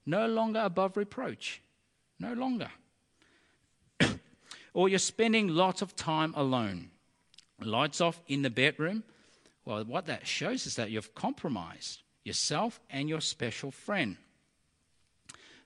[0.06, 1.62] No longer above reproach.
[2.20, 2.70] No longer.
[4.74, 6.92] or you're spending lots of time alone
[7.60, 9.04] lights off in the bedroom.
[9.66, 14.18] Well, what that shows is that you've compromised yourself and your special friend.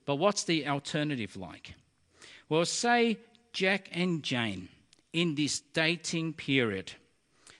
[0.04, 1.74] But what's the alternative like?
[2.48, 3.18] Well, say
[3.52, 4.68] Jack and Jane
[5.12, 6.92] in this dating period.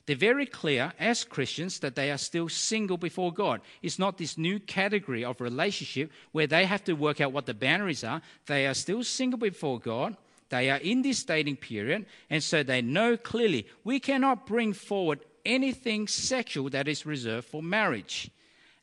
[0.06, 3.60] They're very clear as Christians that they are still single before God.
[3.82, 7.54] It's not this new category of relationship where they have to work out what the
[7.54, 8.20] boundaries are.
[8.46, 10.16] They are still single before God.
[10.48, 15.20] They are in this dating period, and so they know clearly we cannot bring forward
[15.46, 18.30] anything sexual that is reserved for marriage.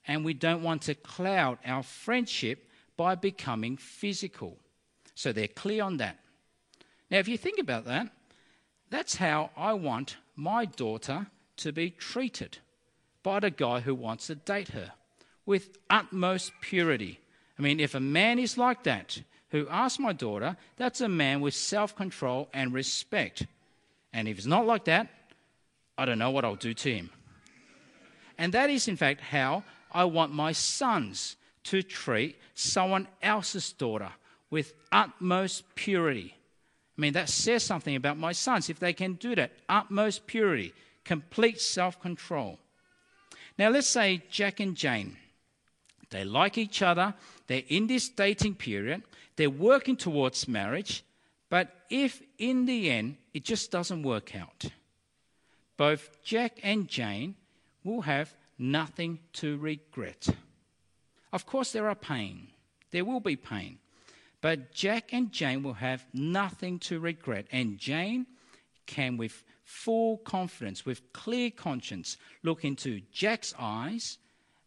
[0.08, 2.66] And we don't want to cloud our friendship
[3.00, 4.58] by becoming physical.
[5.16, 6.18] So they're clear on that.
[7.10, 8.12] Now, if you think about that,
[8.90, 12.58] that's how I want my daughter to be treated
[13.24, 14.92] by the guy who wants to date her
[15.46, 17.22] with utmost purity.
[17.58, 21.40] I mean, if a man is like that, who asks my daughter, that's a man
[21.40, 23.48] with self control and respect.
[24.12, 25.08] And if it's not like that,
[25.98, 27.12] I don't know what I'll do to him.
[28.38, 34.10] And that is, in fact, how I want my sons to treat someone else's daughter
[34.50, 36.36] with utmost purity.
[36.98, 39.52] I mean, that says something about my sons if they can do that.
[39.70, 40.74] Utmost purity,
[41.06, 42.60] complete self control.
[43.58, 45.18] Now, let's say Jack and Jane.
[46.10, 47.14] They like each other,
[47.48, 49.04] they're in this dating period,
[49.36, 51.04] they're working towards marriage,
[51.50, 54.66] but if in the end it just doesn't work out,
[55.78, 57.36] both Jack and Jane
[57.84, 60.30] will have nothing to regret.
[61.32, 62.48] Of course, there are pain.
[62.92, 63.80] There will be pain.
[64.42, 67.48] But Jack and Jane will have nothing to regret.
[67.52, 68.26] And Jane
[68.86, 74.18] can, with full confidence, with clear conscience, look into Jack's eyes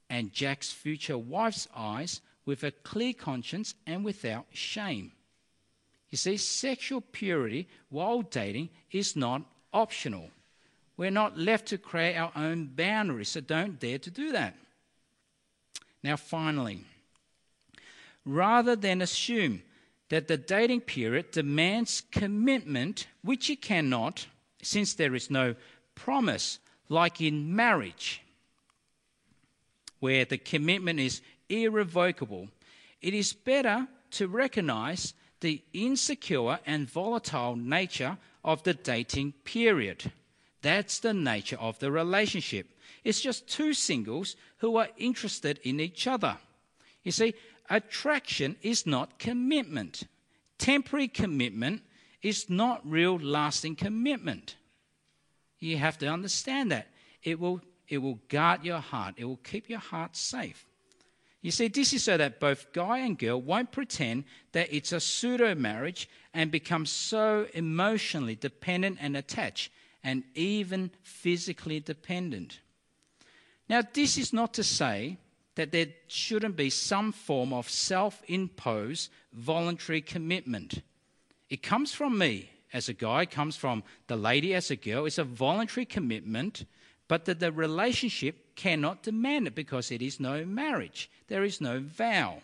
[0.08, 5.12] and Jack's future wife's eyes with a clear conscience and without shame.
[6.10, 9.42] You see, sexual purity while dating is not
[9.72, 10.30] optional.
[10.98, 14.54] We're not left to create our own boundaries, so don't dare to do that.
[16.02, 16.84] Now, finally,
[18.24, 19.62] rather than assume
[20.08, 24.26] that the dating period demands commitment, which it cannot,
[24.62, 25.54] since there is no
[25.94, 28.22] promise, like in marriage,
[30.00, 32.48] where the commitment is irrevocable,
[33.00, 40.12] it is better to recognize the insecure and volatile nature of the dating period.
[40.62, 42.68] That's the nature of the relationship.
[43.04, 46.36] It's just two singles who are interested in each other.
[47.02, 47.34] You see,
[47.68, 50.04] attraction is not commitment.
[50.58, 51.82] Temporary commitment
[52.22, 54.56] is not real lasting commitment.
[55.58, 56.88] You have to understand that.
[57.22, 60.66] It will, it will guard your heart, it will keep your heart safe.
[61.40, 65.00] You see, this is so that both guy and girl won't pretend that it's a
[65.00, 69.72] pseudo marriage and become so emotionally dependent and attached
[70.04, 72.60] and even physically dependent.
[73.72, 75.16] Now, this is not to say
[75.54, 80.82] that there shouldn't be some form of self imposed voluntary commitment.
[81.48, 85.06] It comes from me as a guy, comes from the lady as a girl.
[85.06, 86.66] It's a voluntary commitment,
[87.08, 91.80] but that the relationship cannot demand it because it is no marriage, there is no
[91.80, 92.42] vow.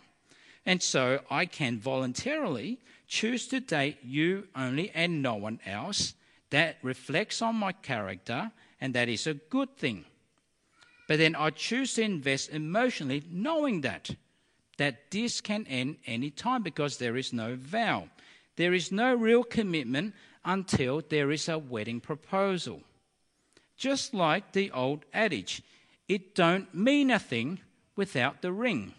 [0.64, 6.14] And so I can voluntarily choose to date you only and no one else.
[6.48, 8.50] That reflects on my character,
[8.80, 10.06] and that is a good thing.
[11.08, 14.10] But then I choose to invest emotionally, knowing that
[14.76, 18.08] that this can end any time because there is no vow.
[18.54, 22.82] There is no real commitment until there is a wedding proposal.
[23.76, 25.62] Just like the old adage,
[26.08, 27.58] it don't mean a thing
[27.96, 28.92] without the ring.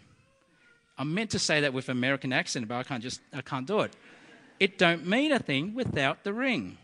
[0.98, 3.80] I meant to say that with American accent, but I can't just I can't do
[3.80, 3.96] it.
[4.58, 6.76] It don't mean a thing without the ring.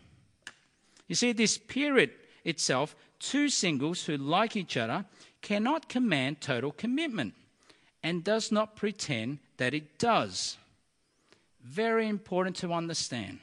[1.07, 2.11] You see, this period
[2.43, 5.05] itself, two singles who like each other
[5.41, 7.33] cannot command total commitment
[8.03, 10.57] and does not pretend that it does.
[11.63, 13.39] Very important to understand.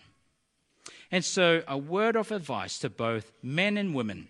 [1.11, 4.29] And so, a word of advice to both men and women.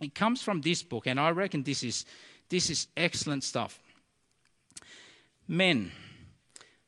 [0.00, 2.04] It comes from this book, and I reckon this is,
[2.48, 3.80] this is excellent stuff.
[5.48, 5.92] Men,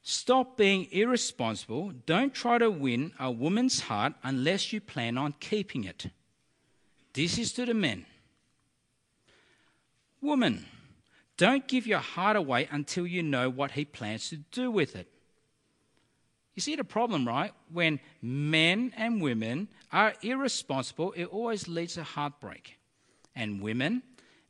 [0.03, 1.93] stop being irresponsible.
[2.07, 6.07] Don't try to win a woman's heart unless you plan on keeping it.
[7.13, 8.07] This is to the men.
[10.21, 10.67] Woman,
[11.37, 15.09] don't give your heart away until you know what he plans to do with it.
[16.55, 17.53] You see the problem, right?
[17.73, 22.79] When men and women are irresponsible, it always leads to heartbreak.
[23.37, 24.03] And women,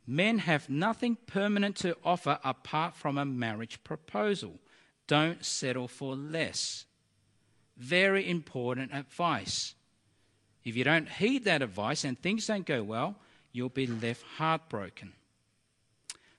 [0.07, 4.59] men have nothing permanent to offer apart from a marriage proposal.
[5.05, 6.85] Don't settle for less.
[7.77, 9.75] Very important advice.
[10.63, 13.15] If you don't heed that advice and things don't go well,
[13.51, 15.13] you'll be left heartbroken.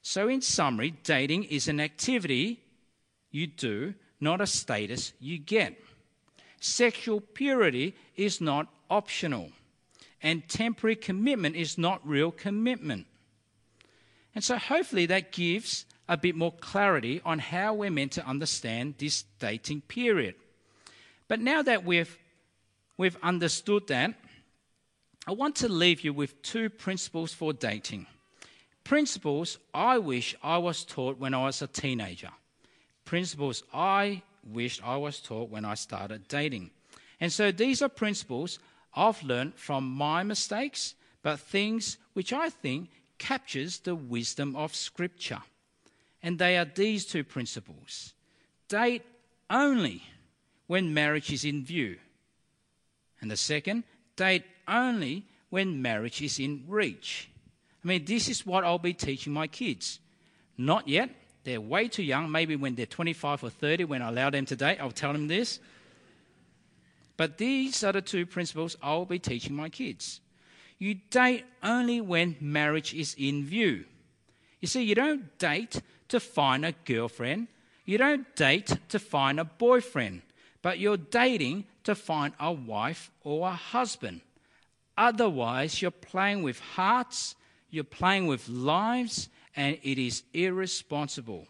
[0.02, 2.60] So, in summary, dating is an activity
[3.30, 5.76] you do, not a status you get.
[6.60, 9.50] Sexual purity is not optional,
[10.22, 13.06] and temporary commitment is not real commitment.
[14.34, 18.94] And so, hopefully, that gives a bit more clarity on how we're meant to understand
[18.98, 20.34] this dating period.
[21.28, 22.18] But now that we've,
[23.00, 24.12] we've understood that,
[25.26, 28.06] I want to leave you with two principles for dating
[28.84, 32.30] principles I wish I was taught when I was a teenager.
[33.04, 36.70] Principles I wished I was taught when I started dating.
[37.20, 38.58] And so these are principles
[38.94, 45.42] I've learned from my mistakes, but things which I think captures the wisdom of scripture.
[46.20, 48.14] And they are these two principles.
[48.68, 49.04] Date
[49.48, 50.02] only
[50.66, 51.98] when marriage is in view.
[53.20, 53.84] And the second,
[54.16, 57.30] date only when marriage is in reach.
[57.84, 60.00] I mean, this is what I'll be teaching my kids.
[60.56, 61.10] Not yet.
[61.44, 62.30] They're way too young.
[62.30, 65.28] Maybe when they're 25 or 30, when I allow them to date, I'll tell them
[65.28, 65.58] this.
[67.16, 70.20] But these are the two principles I'll be teaching my kids.
[70.78, 73.84] You date only when marriage is in view.
[74.60, 77.48] You see, you don't date to find a girlfriend,
[77.84, 80.22] you don't date to find a boyfriend,
[80.62, 84.20] but you're dating to find a wife or a husband.
[84.96, 87.34] Otherwise, you're playing with hearts
[87.70, 91.46] you're playing with lives, and it is irresponsible.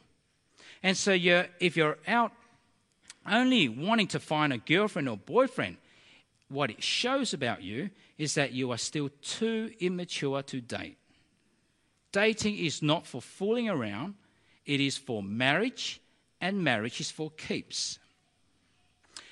[0.82, 2.32] And so, you're, if you're out
[3.26, 5.76] only wanting to find a girlfriend or boyfriend,
[6.48, 10.98] what it shows about you is that you are still too immature to date.
[12.12, 14.14] Dating is not for fooling around,
[14.66, 16.00] it is for marriage,
[16.40, 17.98] and marriage is for keeps.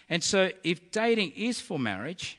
[0.09, 2.39] And so, if dating is for marriage,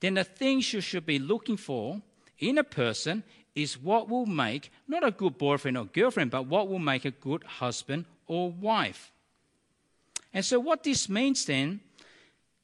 [0.00, 2.02] then the things you should be looking for
[2.38, 3.22] in a person
[3.54, 7.10] is what will make not a good boyfriend or girlfriend, but what will make a
[7.10, 9.12] good husband or wife.
[10.32, 11.80] And so, what this means then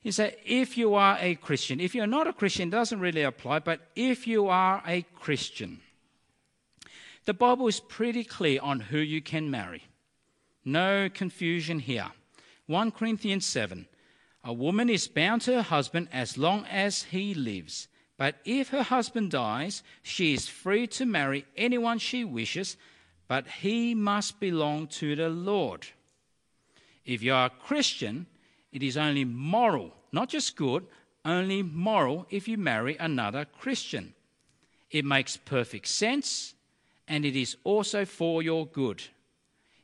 [0.03, 3.59] is that if you are a Christian, if you're not a Christian, doesn't really apply,
[3.59, 5.81] but if you are a Christian,
[7.27, 9.83] The Bible is pretty clear on who you can marry.
[10.65, 12.13] No confusion here.
[12.67, 13.87] 1 Corinthians 7
[14.45, 17.89] A woman is bound to her husband as long as he lives.
[18.19, 22.77] But if her husband dies, she is free to marry anyone she wishes,
[23.29, 25.87] but he must belong to the Lord.
[27.05, 28.27] If you are a Christian,
[28.73, 30.87] it is only moral, not just good,
[31.25, 34.15] only moral if you marry another Christian.
[34.91, 36.55] It makes perfect sense
[37.09, 39.03] and it is also for your good.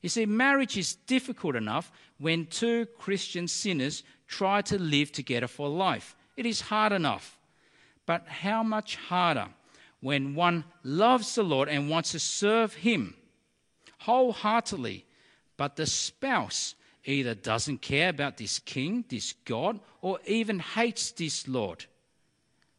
[0.03, 5.69] You see, marriage is difficult enough when two Christian sinners try to live together for
[5.69, 6.15] life.
[6.37, 7.39] It is hard enough.
[8.05, 9.49] But how much harder
[10.01, 13.15] when one loves the Lord and wants to serve Him
[13.99, 15.05] wholeheartedly,
[15.57, 16.75] but the spouse
[17.05, 21.85] either doesn't care about this king, this God, or even hates this Lord.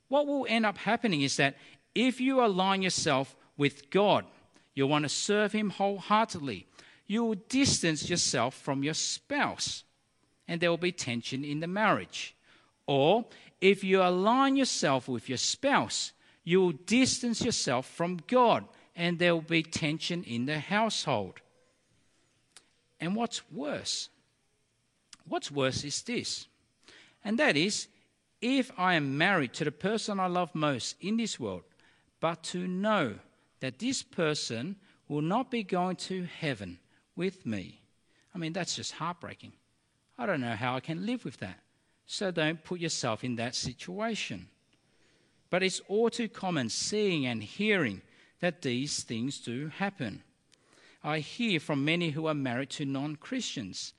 [0.09, 1.55] What will end up happening is that
[1.95, 4.25] if you align yourself with God,
[4.75, 6.67] you want to serve Him wholeheartedly,
[7.07, 9.83] you will distance yourself from your spouse,
[10.47, 12.35] and there will be tension in the marriage.
[12.87, 13.25] Or
[13.61, 16.11] if you align yourself with your spouse,
[16.43, 21.39] you will distance yourself from God, and there will be tension in the household.
[22.99, 24.09] And what's worse,
[25.25, 26.47] What's worse is this,
[27.23, 27.87] and that is
[28.41, 31.63] if I am married to the person I love most in this world,
[32.19, 33.15] but to know
[33.61, 34.75] that this person
[35.07, 36.79] will not be going to heaven
[37.15, 37.81] with me.
[38.33, 39.53] I mean, that's just heartbreaking.
[40.17, 41.59] I don't know how I can live with that.
[42.05, 44.47] So don't put yourself in that situation.
[45.49, 48.01] But it's all too common seeing and hearing
[48.39, 50.23] that these things do happen.
[51.03, 53.93] I hear from many who are married to non Christians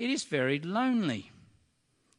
[0.00, 1.30] it is very lonely.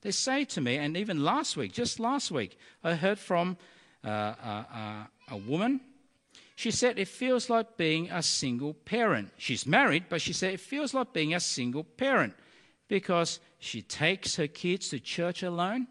[0.02, 3.58] They say to me, and even last week, just last week, I heard from
[4.06, 5.82] uh, uh, uh, a woman.
[6.62, 9.32] She said it feels like being a single parent.
[9.36, 12.36] She's married, but she said it feels like being a single parent
[12.88, 15.88] because she takes her kids to church alone,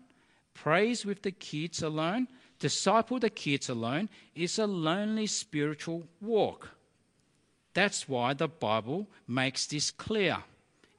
[0.54, 2.28] prays with the kids alone,
[2.60, 4.08] disciple the kids alone.
[4.36, 6.68] It's a lonely spiritual walk.
[7.74, 10.36] That's why the Bible makes this clear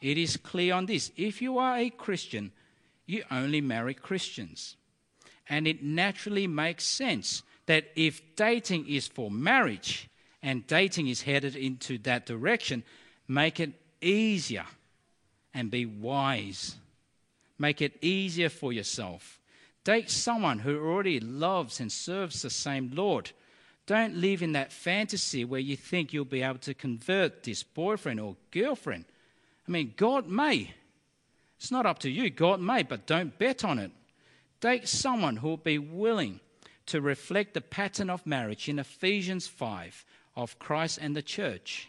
[0.02, 1.14] it is clear on this.
[1.16, 2.52] If you are a Christian,
[3.06, 4.76] you only marry Christians.
[5.48, 10.10] And it naturally makes sense that if dating is for marriage
[10.44, 12.84] and dating is headed into that direction,
[13.30, 14.66] make it easier
[15.54, 16.76] and be wise.
[17.58, 19.40] Make it easier for yourself.
[19.86, 23.32] Date someone who already loves and serves the same Lord.
[23.86, 28.20] Don't live in that fantasy where you think you'll be able to convert this boyfriend
[28.20, 29.06] or girlfriend
[29.66, 30.74] I mean, God may.
[31.58, 32.30] It's not up to you.
[32.30, 33.92] God may, but don't bet on it.
[34.60, 36.42] Date someone who will be willing
[36.88, 40.06] to reflect the pattern of marriage in Ephesians 5
[40.36, 41.88] of Christ and the church.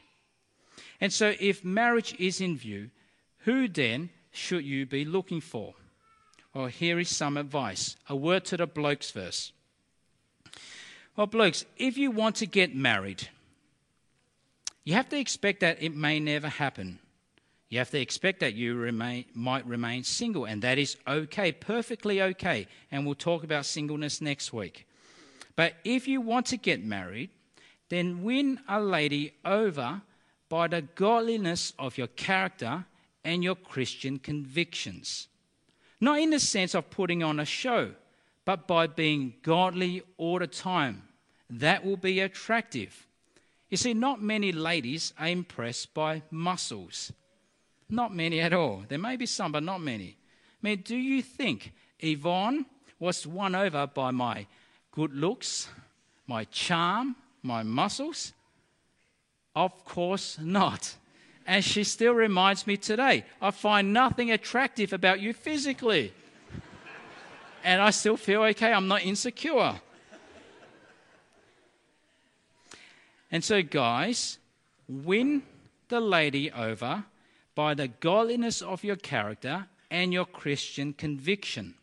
[1.00, 2.90] And so, if marriage is in view,
[3.38, 5.74] who then should you be looking for?
[6.54, 7.96] Well, here is some advice.
[8.08, 9.52] A word to the blokes first.
[11.16, 13.28] Well, blokes, if you want to get married,
[14.84, 16.98] you have to expect that it may never happen.
[17.72, 22.20] You have to expect that you remain, might remain single, and that is okay, perfectly
[22.20, 22.66] okay.
[22.90, 24.86] And we'll talk about singleness next week.
[25.56, 27.30] But if you want to get married,
[27.88, 30.02] then win a lady over
[30.50, 32.84] by the godliness of your character
[33.24, 35.28] and your Christian convictions.
[35.98, 37.92] Not in the sense of putting on a show,
[38.44, 41.04] but by being godly all the time.
[41.48, 43.06] That will be attractive.
[43.70, 47.12] You see, not many ladies are impressed by muscles.
[47.92, 48.84] Not many at all.
[48.88, 50.16] There may be some, but not many.
[50.16, 52.64] I mean, do you think Yvonne
[52.98, 54.46] was won over by my
[54.92, 55.68] good looks,
[56.26, 58.32] my charm, my muscles?
[59.54, 60.96] Of course not.
[61.46, 66.14] And she still reminds me today I find nothing attractive about you physically.
[67.62, 69.74] and I still feel okay, I'm not insecure.
[73.30, 74.38] And so, guys,
[74.88, 75.42] win
[75.88, 77.04] the lady over
[77.54, 81.74] by the godliness of your character and your Christian conviction.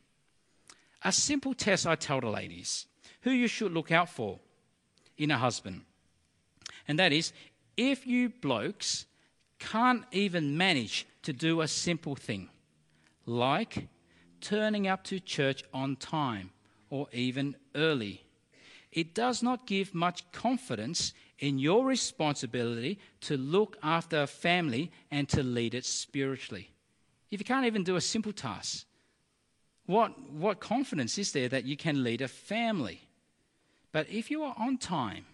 [1.03, 2.87] A simple test I tell the ladies
[3.21, 4.39] who you should look out for
[5.17, 5.81] in a husband.
[6.87, 7.33] And that is
[7.77, 9.05] if you blokes
[9.59, 12.49] can't even manage to do a simple thing,
[13.25, 13.87] like
[14.41, 16.51] turning up to church on time
[16.89, 18.23] or even early,
[18.91, 25.27] it does not give much confidence in your responsibility to look after a family and
[25.29, 26.69] to lead it spiritually.
[27.31, 28.85] If you can't even do a simple task,
[29.85, 33.01] what, what confidence is there that you can lead a family?
[33.91, 35.25] But if you are on time,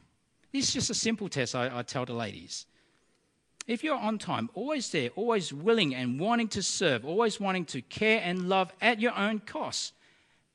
[0.56, 2.66] This is just a simple test I, I tell the ladies.
[3.68, 7.82] If you're on time, always there, always willing and wanting to serve, always wanting to
[7.82, 9.92] care and love at your own cost,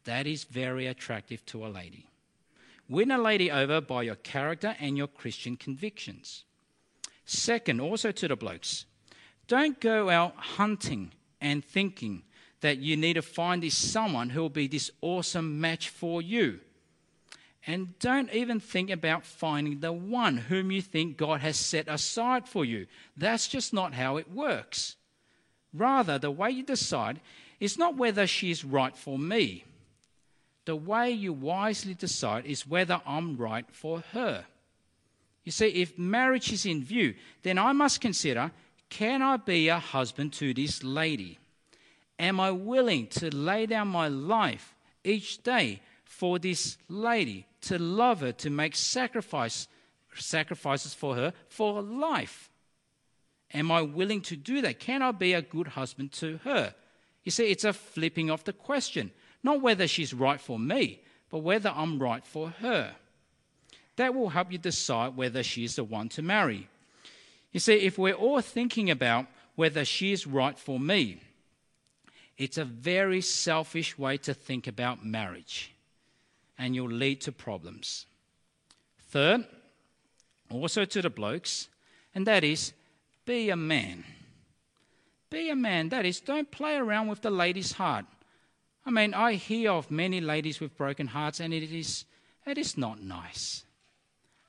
[0.04, 2.06] that is very attractive to a lady.
[2.90, 6.42] Win a lady over by your character and your Christian convictions.
[7.24, 8.84] Second, also to the blokes,
[9.46, 12.24] don't go out hunting and thinking
[12.62, 16.58] that you need to find this someone who will be this awesome match for you.
[17.64, 22.48] And don't even think about finding the one whom you think God has set aside
[22.48, 22.88] for you.
[23.16, 24.96] That's just not how it works.
[25.72, 27.20] Rather, the way you decide
[27.60, 29.64] is not whether she is right for me.
[30.64, 34.44] The way you wisely decide is whether I'm right for her.
[35.44, 38.52] You see, if marriage is in view, then I must consider
[38.90, 41.38] can I be a husband to this lady?
[42.18, 48.20] Am I willing to lay down my life each day for this lady, to love
[48.20, 49.68] her, to make sacrifice,
[50.14, 52.50] sacrifices for her for life?
[53.54, 54.80] Am I willing to do that?
[54.80, 56.74] Can I be a good husband to her?
[57.24, 59.12] You see, it's a flipping of the question.
[59.42, 62.94] Not whether she's right for me, but whether I'm right for her.
[63.96, 66.68] That will help you decide whether she's the one to marry.
[67.52, 69.26] You see, if we're all thinking about
[69.56, 71.20] whether she is right for me,
[72.38, 75.72] it's a very selfish way to think about marriage,
[76.58, 78.06] and you'll lead to problems.
[79.08, 79.44] Third,
[80.50, 81.68] also to the blokes,
[82.14, 82.72] and that is
[83.26, 84.04] be a man.
[85.28, 85.90] Be a man.
[85.90, 88.06] That is, don't play around with the lady's heart.
[88.84, 92.04] I mean, I hear of many ladies with broken hearts, and it is,
[92.46, 93.64] it is not nice.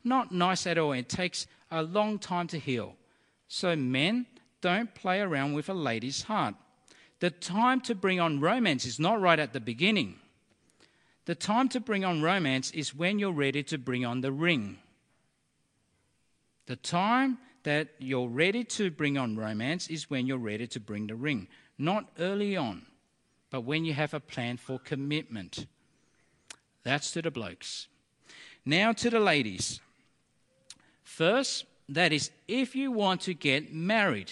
[0.03, 0.93] Not nice at all.
[0.93, 2.95] It takes a long time to heal.
[3.47, 4.25] So, men,
[4.61, 6.55] don't play around with a lady's heart.
[7.19, 10.15] The time to bring on romance is not right at the beginning.
[11.25, 14.79] The time to bring on romance is when you're ready to bring on the ring.
[16.65, 21.07] The time that you're ready to bring on romance is when you're ready to bring
[21.07, 22.85] the ring, not early on,
[23.51, 25.67] but when you have a plan for commitment.
[26.83, 27.87] That's to the blokes.
[28.65, 29.81] Now to the ladies.
[31.03, 34.31] First, that is, if you want to get married,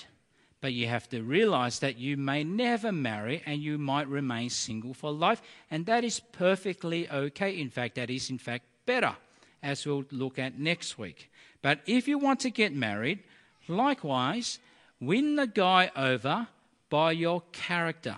[0.61, 4.93] but you have to realize that you may never marry and you might remain single
[4.93, 7.59] for life, and that is perfectly okay.
[7.59, 9.15] In fact, that is, in fact, better,
[9.61, 11.29] as we'll look at next week.
[11.61, 13.19] But if you want to get married,
[13.67, 14.59] likewise,
[14.99, 16.47] win the guy over
[16.89, 18.17] by your character,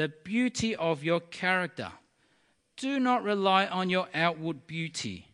[0.00, 1.92] the beauty of your character.
[2.78, 5.26] Do not rely on your outward beauty.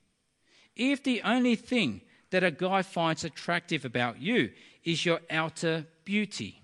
[0.75, 2.01] If the only thing
[2.31, 4.51] that a guy finds attractive about you
[4.83, 6.61] is your outer beauty.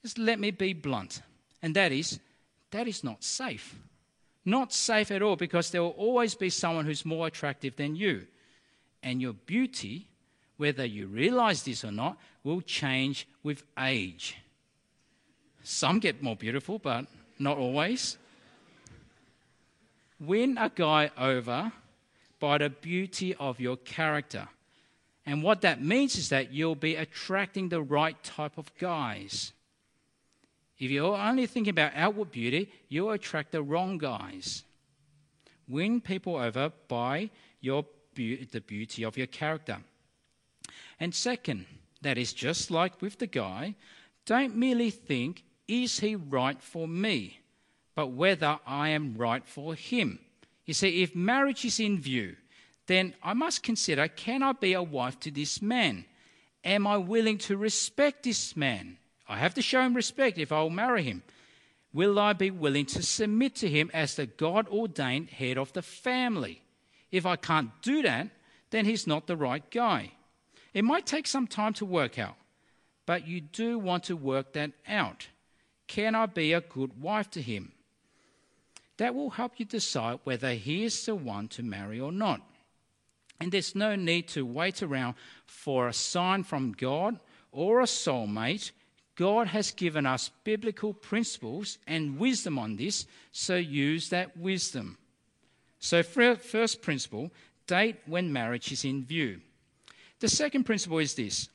[0.00, 1.22] Just let me be blunt,
[1.60, 2.20] and that is,
[2.70, 3.74] that is not safe.
[4.44, 8.28] Not safe at all because there will always be someone who's more attractive than you.
[9.02, 10.06] And your beauty,
[10.56, 14.36] whether you realize this or not, will change with age.
[15.62, 17.06] Some get more beautiful, but
[17.38, 18.16] not always.
[20.20, 21.72] Win a guy over
[22.40, 24.48] by the beauty of your character.
[25.26, 29.52] And what that means is that you'll be attracting the right type of guys.
[30.78, 34.62] If you're only thinking about outward beauty, you'll attract the wrong guys.
[35.68, 37.30] Win people over by
[37.60, 37.84] your
[38.14, 39.78] be- the beauty of your character.
[40.98, 41.66] And second,
[42.00, 43.74] that is just like with the guy,
[44.24, 47.40] don't merely think, is he right for me?
[47.94, 50.18] But whether I am right for him.
[50.64, 52.36] You see, if marriage is in view,
[52.86, 56.04] then I must consider can I be a wife to this man?
[56.64, 58.98] Am I willing to respect this man?
[59.28, 61.22] I have to show him respect if I will marry him.
[61.92, 65.82] Will I be willing to submit to him as the God ordained head of the
[65.82, 66.62] family?
[67.10, 68.28] If I can't do that,
[68.70, 70.12] then he's not the right guy.
[70.74, 72.36] It might take some time to work out,
[73.06, 75.28] but you do want to work that out.
[75.88, 77.72] Can I be a good wife to him?
[78.98, 82.42] That will help you decide whether he is the one to marry or not.
[83.40, 85.14] And there's no need to wait around
[85.46, 87.18] for a sign from God
[87.52, 88.72] or a soulmate.
[89.14, 94.98] God has given us biblical principles and wisdom on this, so use that wisdom.
[95.80, 97.32] So, first principle
[97.66, 99.40] date when marriage is in view.
[100.20, 101.48] The second principle is this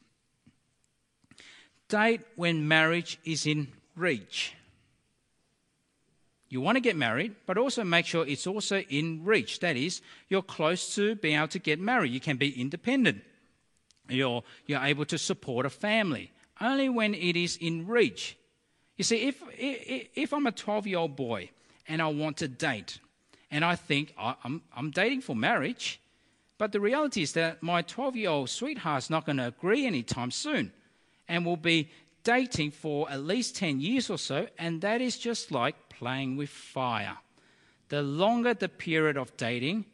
[1.89, 4.53] date when marriage is in reach.
[6.49, 9.59] You want to get married, but also make sure it's also in reach.
[9.59, 12.11] That is, you're close to being able to get married.
[12.11, 13.23] You can be independent.
[14.07, 16.31] You're, you're able to support a family.
[16.61, 18.37] Only when it is in reach.
[18.97, 21.49] You see, if, if, if I'm a 12 year old boy
[21.87, 22.99] and I want to date,
[23.49, 25.99] and I think I'm, I'm dating for marriage,
[26.57, 30.31] But the reality is that my 12 year old sweetheart's not going to agree anytime
[30.31, 30.71] soon
[31.27, 31.89] and will be
[32.23, 36.49] dating for at least 10 years or so, and that is just like playing with
[36.49, 37.17] fire.
[37.89, 39.85] The longer the period of dating,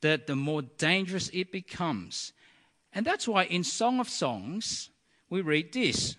[0.00, 2.32] the, the more dangerous it becomes.
[2.92, 4.90] And that's why in Song of Songs,
[5.28, 6.16] we read this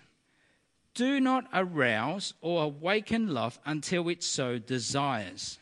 [0.94, 5.58] Do not arouse or awaken love until it so desires.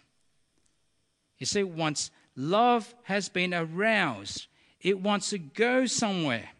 [1.38, 4.46] You see, once love has been aroused,
[4.80, 6.50] it wants to go somewhere.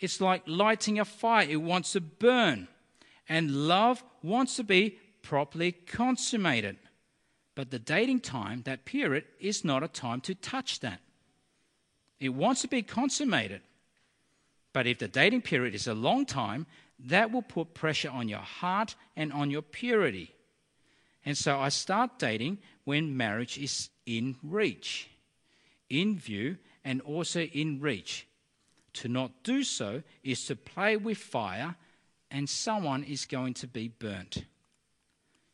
[0.00, 2.68] It's like lighting a fire, it wants to burn.
[3.28, 6.76] And love wants to be properly consummated.
[7.54, 11.00] But the dating time, that period, is not a time to touch that.
[12.20, 13.60] It wants to be consummated.
[14.72, 16.66] But if the dating period is a long time,
[17.00, 20.34] that will put pressure on your heart and on your purity.
[21.24, 25.10] And so I start dating when marriage is in reach,
[25.90, 28.26] in view, and also in reach.
[28.94, 31.76] To not do so is to play with fire,
[32.30, 34.44] and someone is going to be burnt.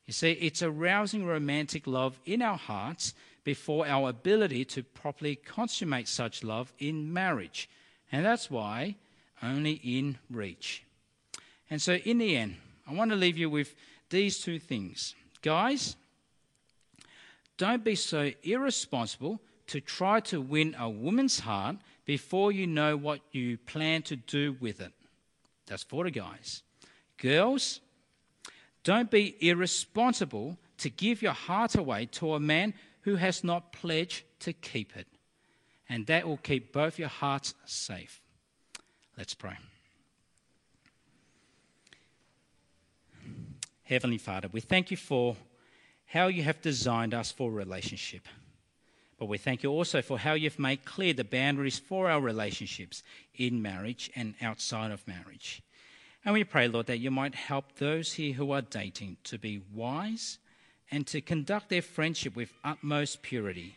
[0.06, 6.08] You see, it's arousing romantic love in our hearts before our ability to properly consummate
[6.08, 7.68] such love in marriage.
[8.12, 8.96] And that's why
[9.42, 10.82] only in reach.
[11.70, 12.56] And so, in the end,
[12.86, 13.74] I want to leave you with
[14.10, 15.14] these two things.
[15.42, 15.96] Guys,
[17.56, 23.20] don't be so irresponsible to try to win a woman's heart before you know what
[23.32, 24.92] you plan to do with it.
[25.66, 26.62] That's for the guys.
[27.18, 27.80] Girls,
[28.82, 34.24] don't be irresponsible to give your heart away to a man who has not pledged
[34.40, 35.06] to keep it.
[35.88, 38.20] And that will keep both your hearts safe.
[39.16, 39.56] Let's pray.
[43.84, 45.36] Heavenly Father, we thank you for
[46.06, 48.26] how you have designed us for relationship.
[49.24, 53.02] But we thank you also for how you've made clear the boundaries for our relationships
[53.34, 55.62] in marriage and outside of marriage.
[56.26, 59.62] And we pray, Lord, that you might help those here who are dating to be
[59.72, 60.36] wise
[60.90, 63.76] and to conduct their friendship with utmost purity.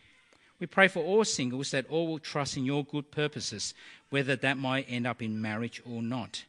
[0.60, 3.72] We pray for all singles that all will trust in your good purposes,
[4.10, 6.44] whether that might end up in marriage or not.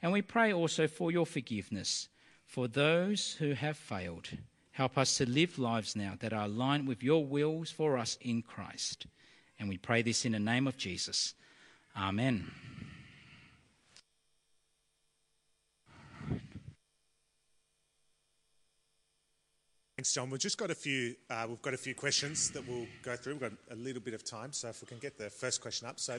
[0.00, 2.08] And we pray also for your forgiveness
[2.46, 4.30] for those who have failed.
[4.80, 8.40] Help us to live lives now that are aligned with your wills for us in
[8.40, 9.06] Christ.
[9.58, 11.34] And we pray this in the name of Jesus.
[11.94, 12.50] Amen.
[19.98, 20.30] Thanks, John.
[20.30, 21.14] We've just got a few.
[21.28, 23.34] Uh, we've got a few questions that we'll go through.
[23.34, 25.88] We've got a little bit of time, so if we can get the first question
[25.88, 26.00] up.
[26.00, 26.18] So,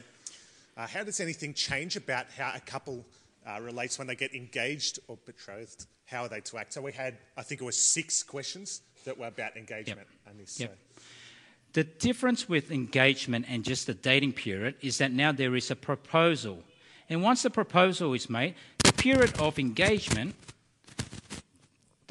[0.77, 3.03] uh, how does anything change about how a couple
[3.47, 5.85] uh, relates when they get engaged or betrothed?
[6.05, 6.73] How are they to act?
[6.73, 10.07] So we had, I think it was six questions that were about engagement.
[10.25, 10.31] Yep.
[10.31, 10.77] And this, yep.
[10.95, 11.01] So.
[11.73, 15.75] The difference with engagement and just the dating period is that now there is a
[15.75, 16.63] proposal.
[17.09, 20.35] And once the proposal is made, the period of engagement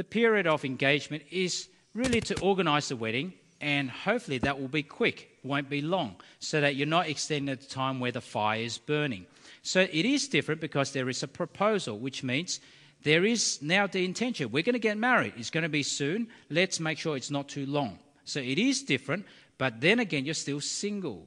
[0.00, 4.82] the period of engagement is really to organise the wedding, and hopefully that will be
[4.82, 8.78] quick, won't be long, so that you're not extending the time where the fire is
[8.78, 9.26] burning.
[9.62, 12.60] So it is different because there is a proposal, which means
[13.02, 14.50] there is now the intention.
[14.50, 15.34] We're going to get married.
[15.36, 16.28] It's going to be soon.
[16.48, 17.98] Let's make sure it's not too long.
[18.24, 19.26] So it is different,
[19.58, 21.26] but then again, you're still single.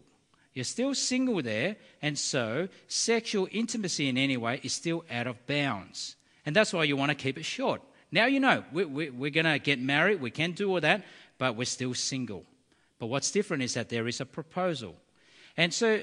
[0.54, 5.46] You're still single there, and so sexual intimacy in any way is still out of
[5.48, 6.16] bounds.
[6.46, 7.82] And that's why you want to keep it short.
[8.12, 11.04] Now you know, we, we, we're going to get married, we can do all that,
[11.40, 12.46] but we're still single.
[13.00, 14.96] But what's different is that there is a proposal.
[15.58, 16.02] And so,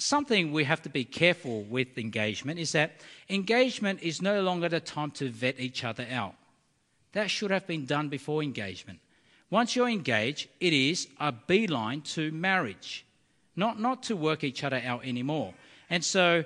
[0.00, 2.92] something we have to be careful with engagement is that
[3.28, 6.34] engagement is no longer the time to vet each other out.
[7.12, 9.00] That should have been done before engagement.
[9.50, 13.04] Once you're engaged, it is a beeline to marriage,
[13.56, 15.52] not, not to work each other out anymore.
[15.88, 16.44] And so,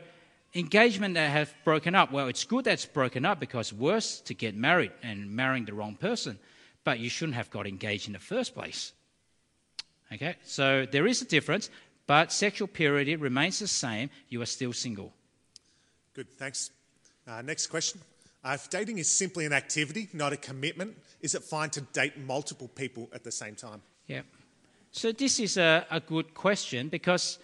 [0.54, 4.54] engagement that have broken up, well, it's good that's broken up because worse to get
[4.54, 6.38] married and marrying the wrong person,
[6.82, 8.92] but you shouldn't have got engaged in the first place.
[10.12, 11.70] Okay, so there is a difference,
[12.06, 14.10] but sexual purity remains the same.
[14.28, 15.12] You are still single.
[16.14, 16.70] Good, thanks.
[17.26, 18.00] Uh, next question.
[18.44, 22.18] Uh, if dating is simply an activity, not a commitment, is it fine to date
[22.18, 23.80] multiple people at the same time?
[24.06, 24.20] Yeah.
[24.92, 27.38] So this is a, a good question because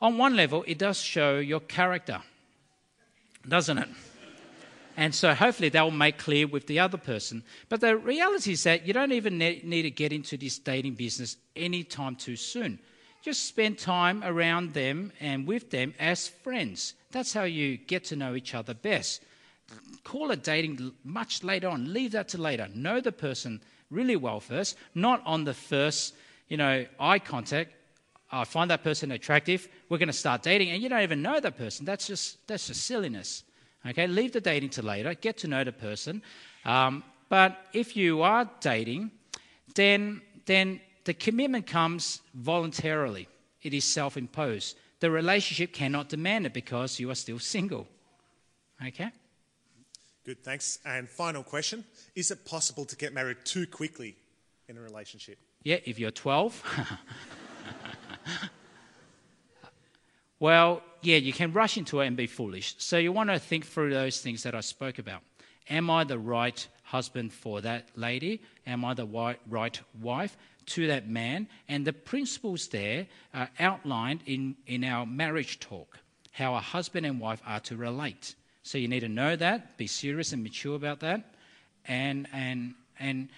[0.00, 2.22] on one level, it does show your character,
[3.46, 3.88] doesn't it?
[4.96, 7.44] And so hopefully that will make clear with the other person.
[7.68, 11.36] But the reality is that you don't even need to get into this dating business
[11.54, 12.80] anytime too soon.
[13.22, 16.94] Just spend time around them and with them as friends.
[17.10, 19.22] That's how you get to know each other best.
[20.04, 21.92] Call it dating much later on.
[21.92, 22.68] Leave that to later.
[22.74, 23.60] Know the person
[23.90, 26.14] really well first, not on the first,
[26.48, 27.72] you know, eye contact
[28.30, 29.68] I find that person attractive.
[29.88, 31.86] We're going to start dating, and you don't even know that person.
[31.86, 33.42] That's just that's just silliness.
[33.86, 35.14] Okay, leave the dating to later.
[35.14, 36.22] Get to know the person.
[36.64, 39.12] Um, but if you are dating,
[39.74, 43.28] then then the commitment comes voluntarily.
[43.62, 44.76] It is self-imposed.
[45.00, 47.86] The relationship cannot demand it because you are still single.
[48.86, 49.10] Okay.
[50.26, 50.80] Good, thanks.
[50.84, 54.16] And final question Is it possible to get married too quickly
[54.68, 55.38] in a relationship?
[55.62, 56.62] Yeah, if you're 12.
[60.38, 62.74] well, yeah, you can rush into it and be foolish.
[62.76, 65.22] So you want to think through those things that I spoke about.
[65.70, 68.42] Am I the right husband for that lady?
[68.66, 70.36] Am I the right wife
[70.68, 71.48] to that man?
[71.68, 75.98] And the principles there are outlined in, in our marriage talk,
[76.32, 78.34] how a husband and wife are to relate.
[78.62, 81.34] So you need to know that, be serious and mature about that,
[81.86, 83.28] and, and, and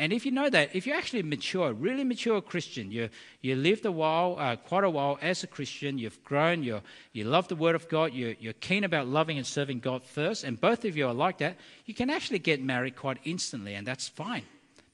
[0.00, 3.10] and if you know that, if you're actually mature, really mature Christian, you,
[3.42, 6.80] you lived a while, uh, quite a while as a Christian, you've grown, you
[7.12, 10.42] you love the Word of God, you're, you're keen about loving and serving God first,
[10.42, 13.86] and both of you are like that, you can actually get married quite instantly, and
[13.86, 14.44] that's fine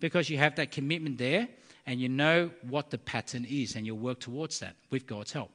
[0.01, 1.47] because you have that commitment there
[1.87, 5.51] and you know what the pattern is, and you'll work towards that with God's help.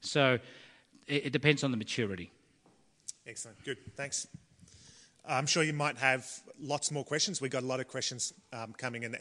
[0.00, 0.38] So
[1.06, 2.30] it, it depends on the maturity.
[3.26, 3.62] Excellent.
[3.64, 3.78] Good.
[3.96, 4.26] Thanks.
[5.26, 6.26] I'm sure you might have
[6.60, 7.40] lots more questions.
[7.40, 9.16] We've got a lot of questions um, coming in.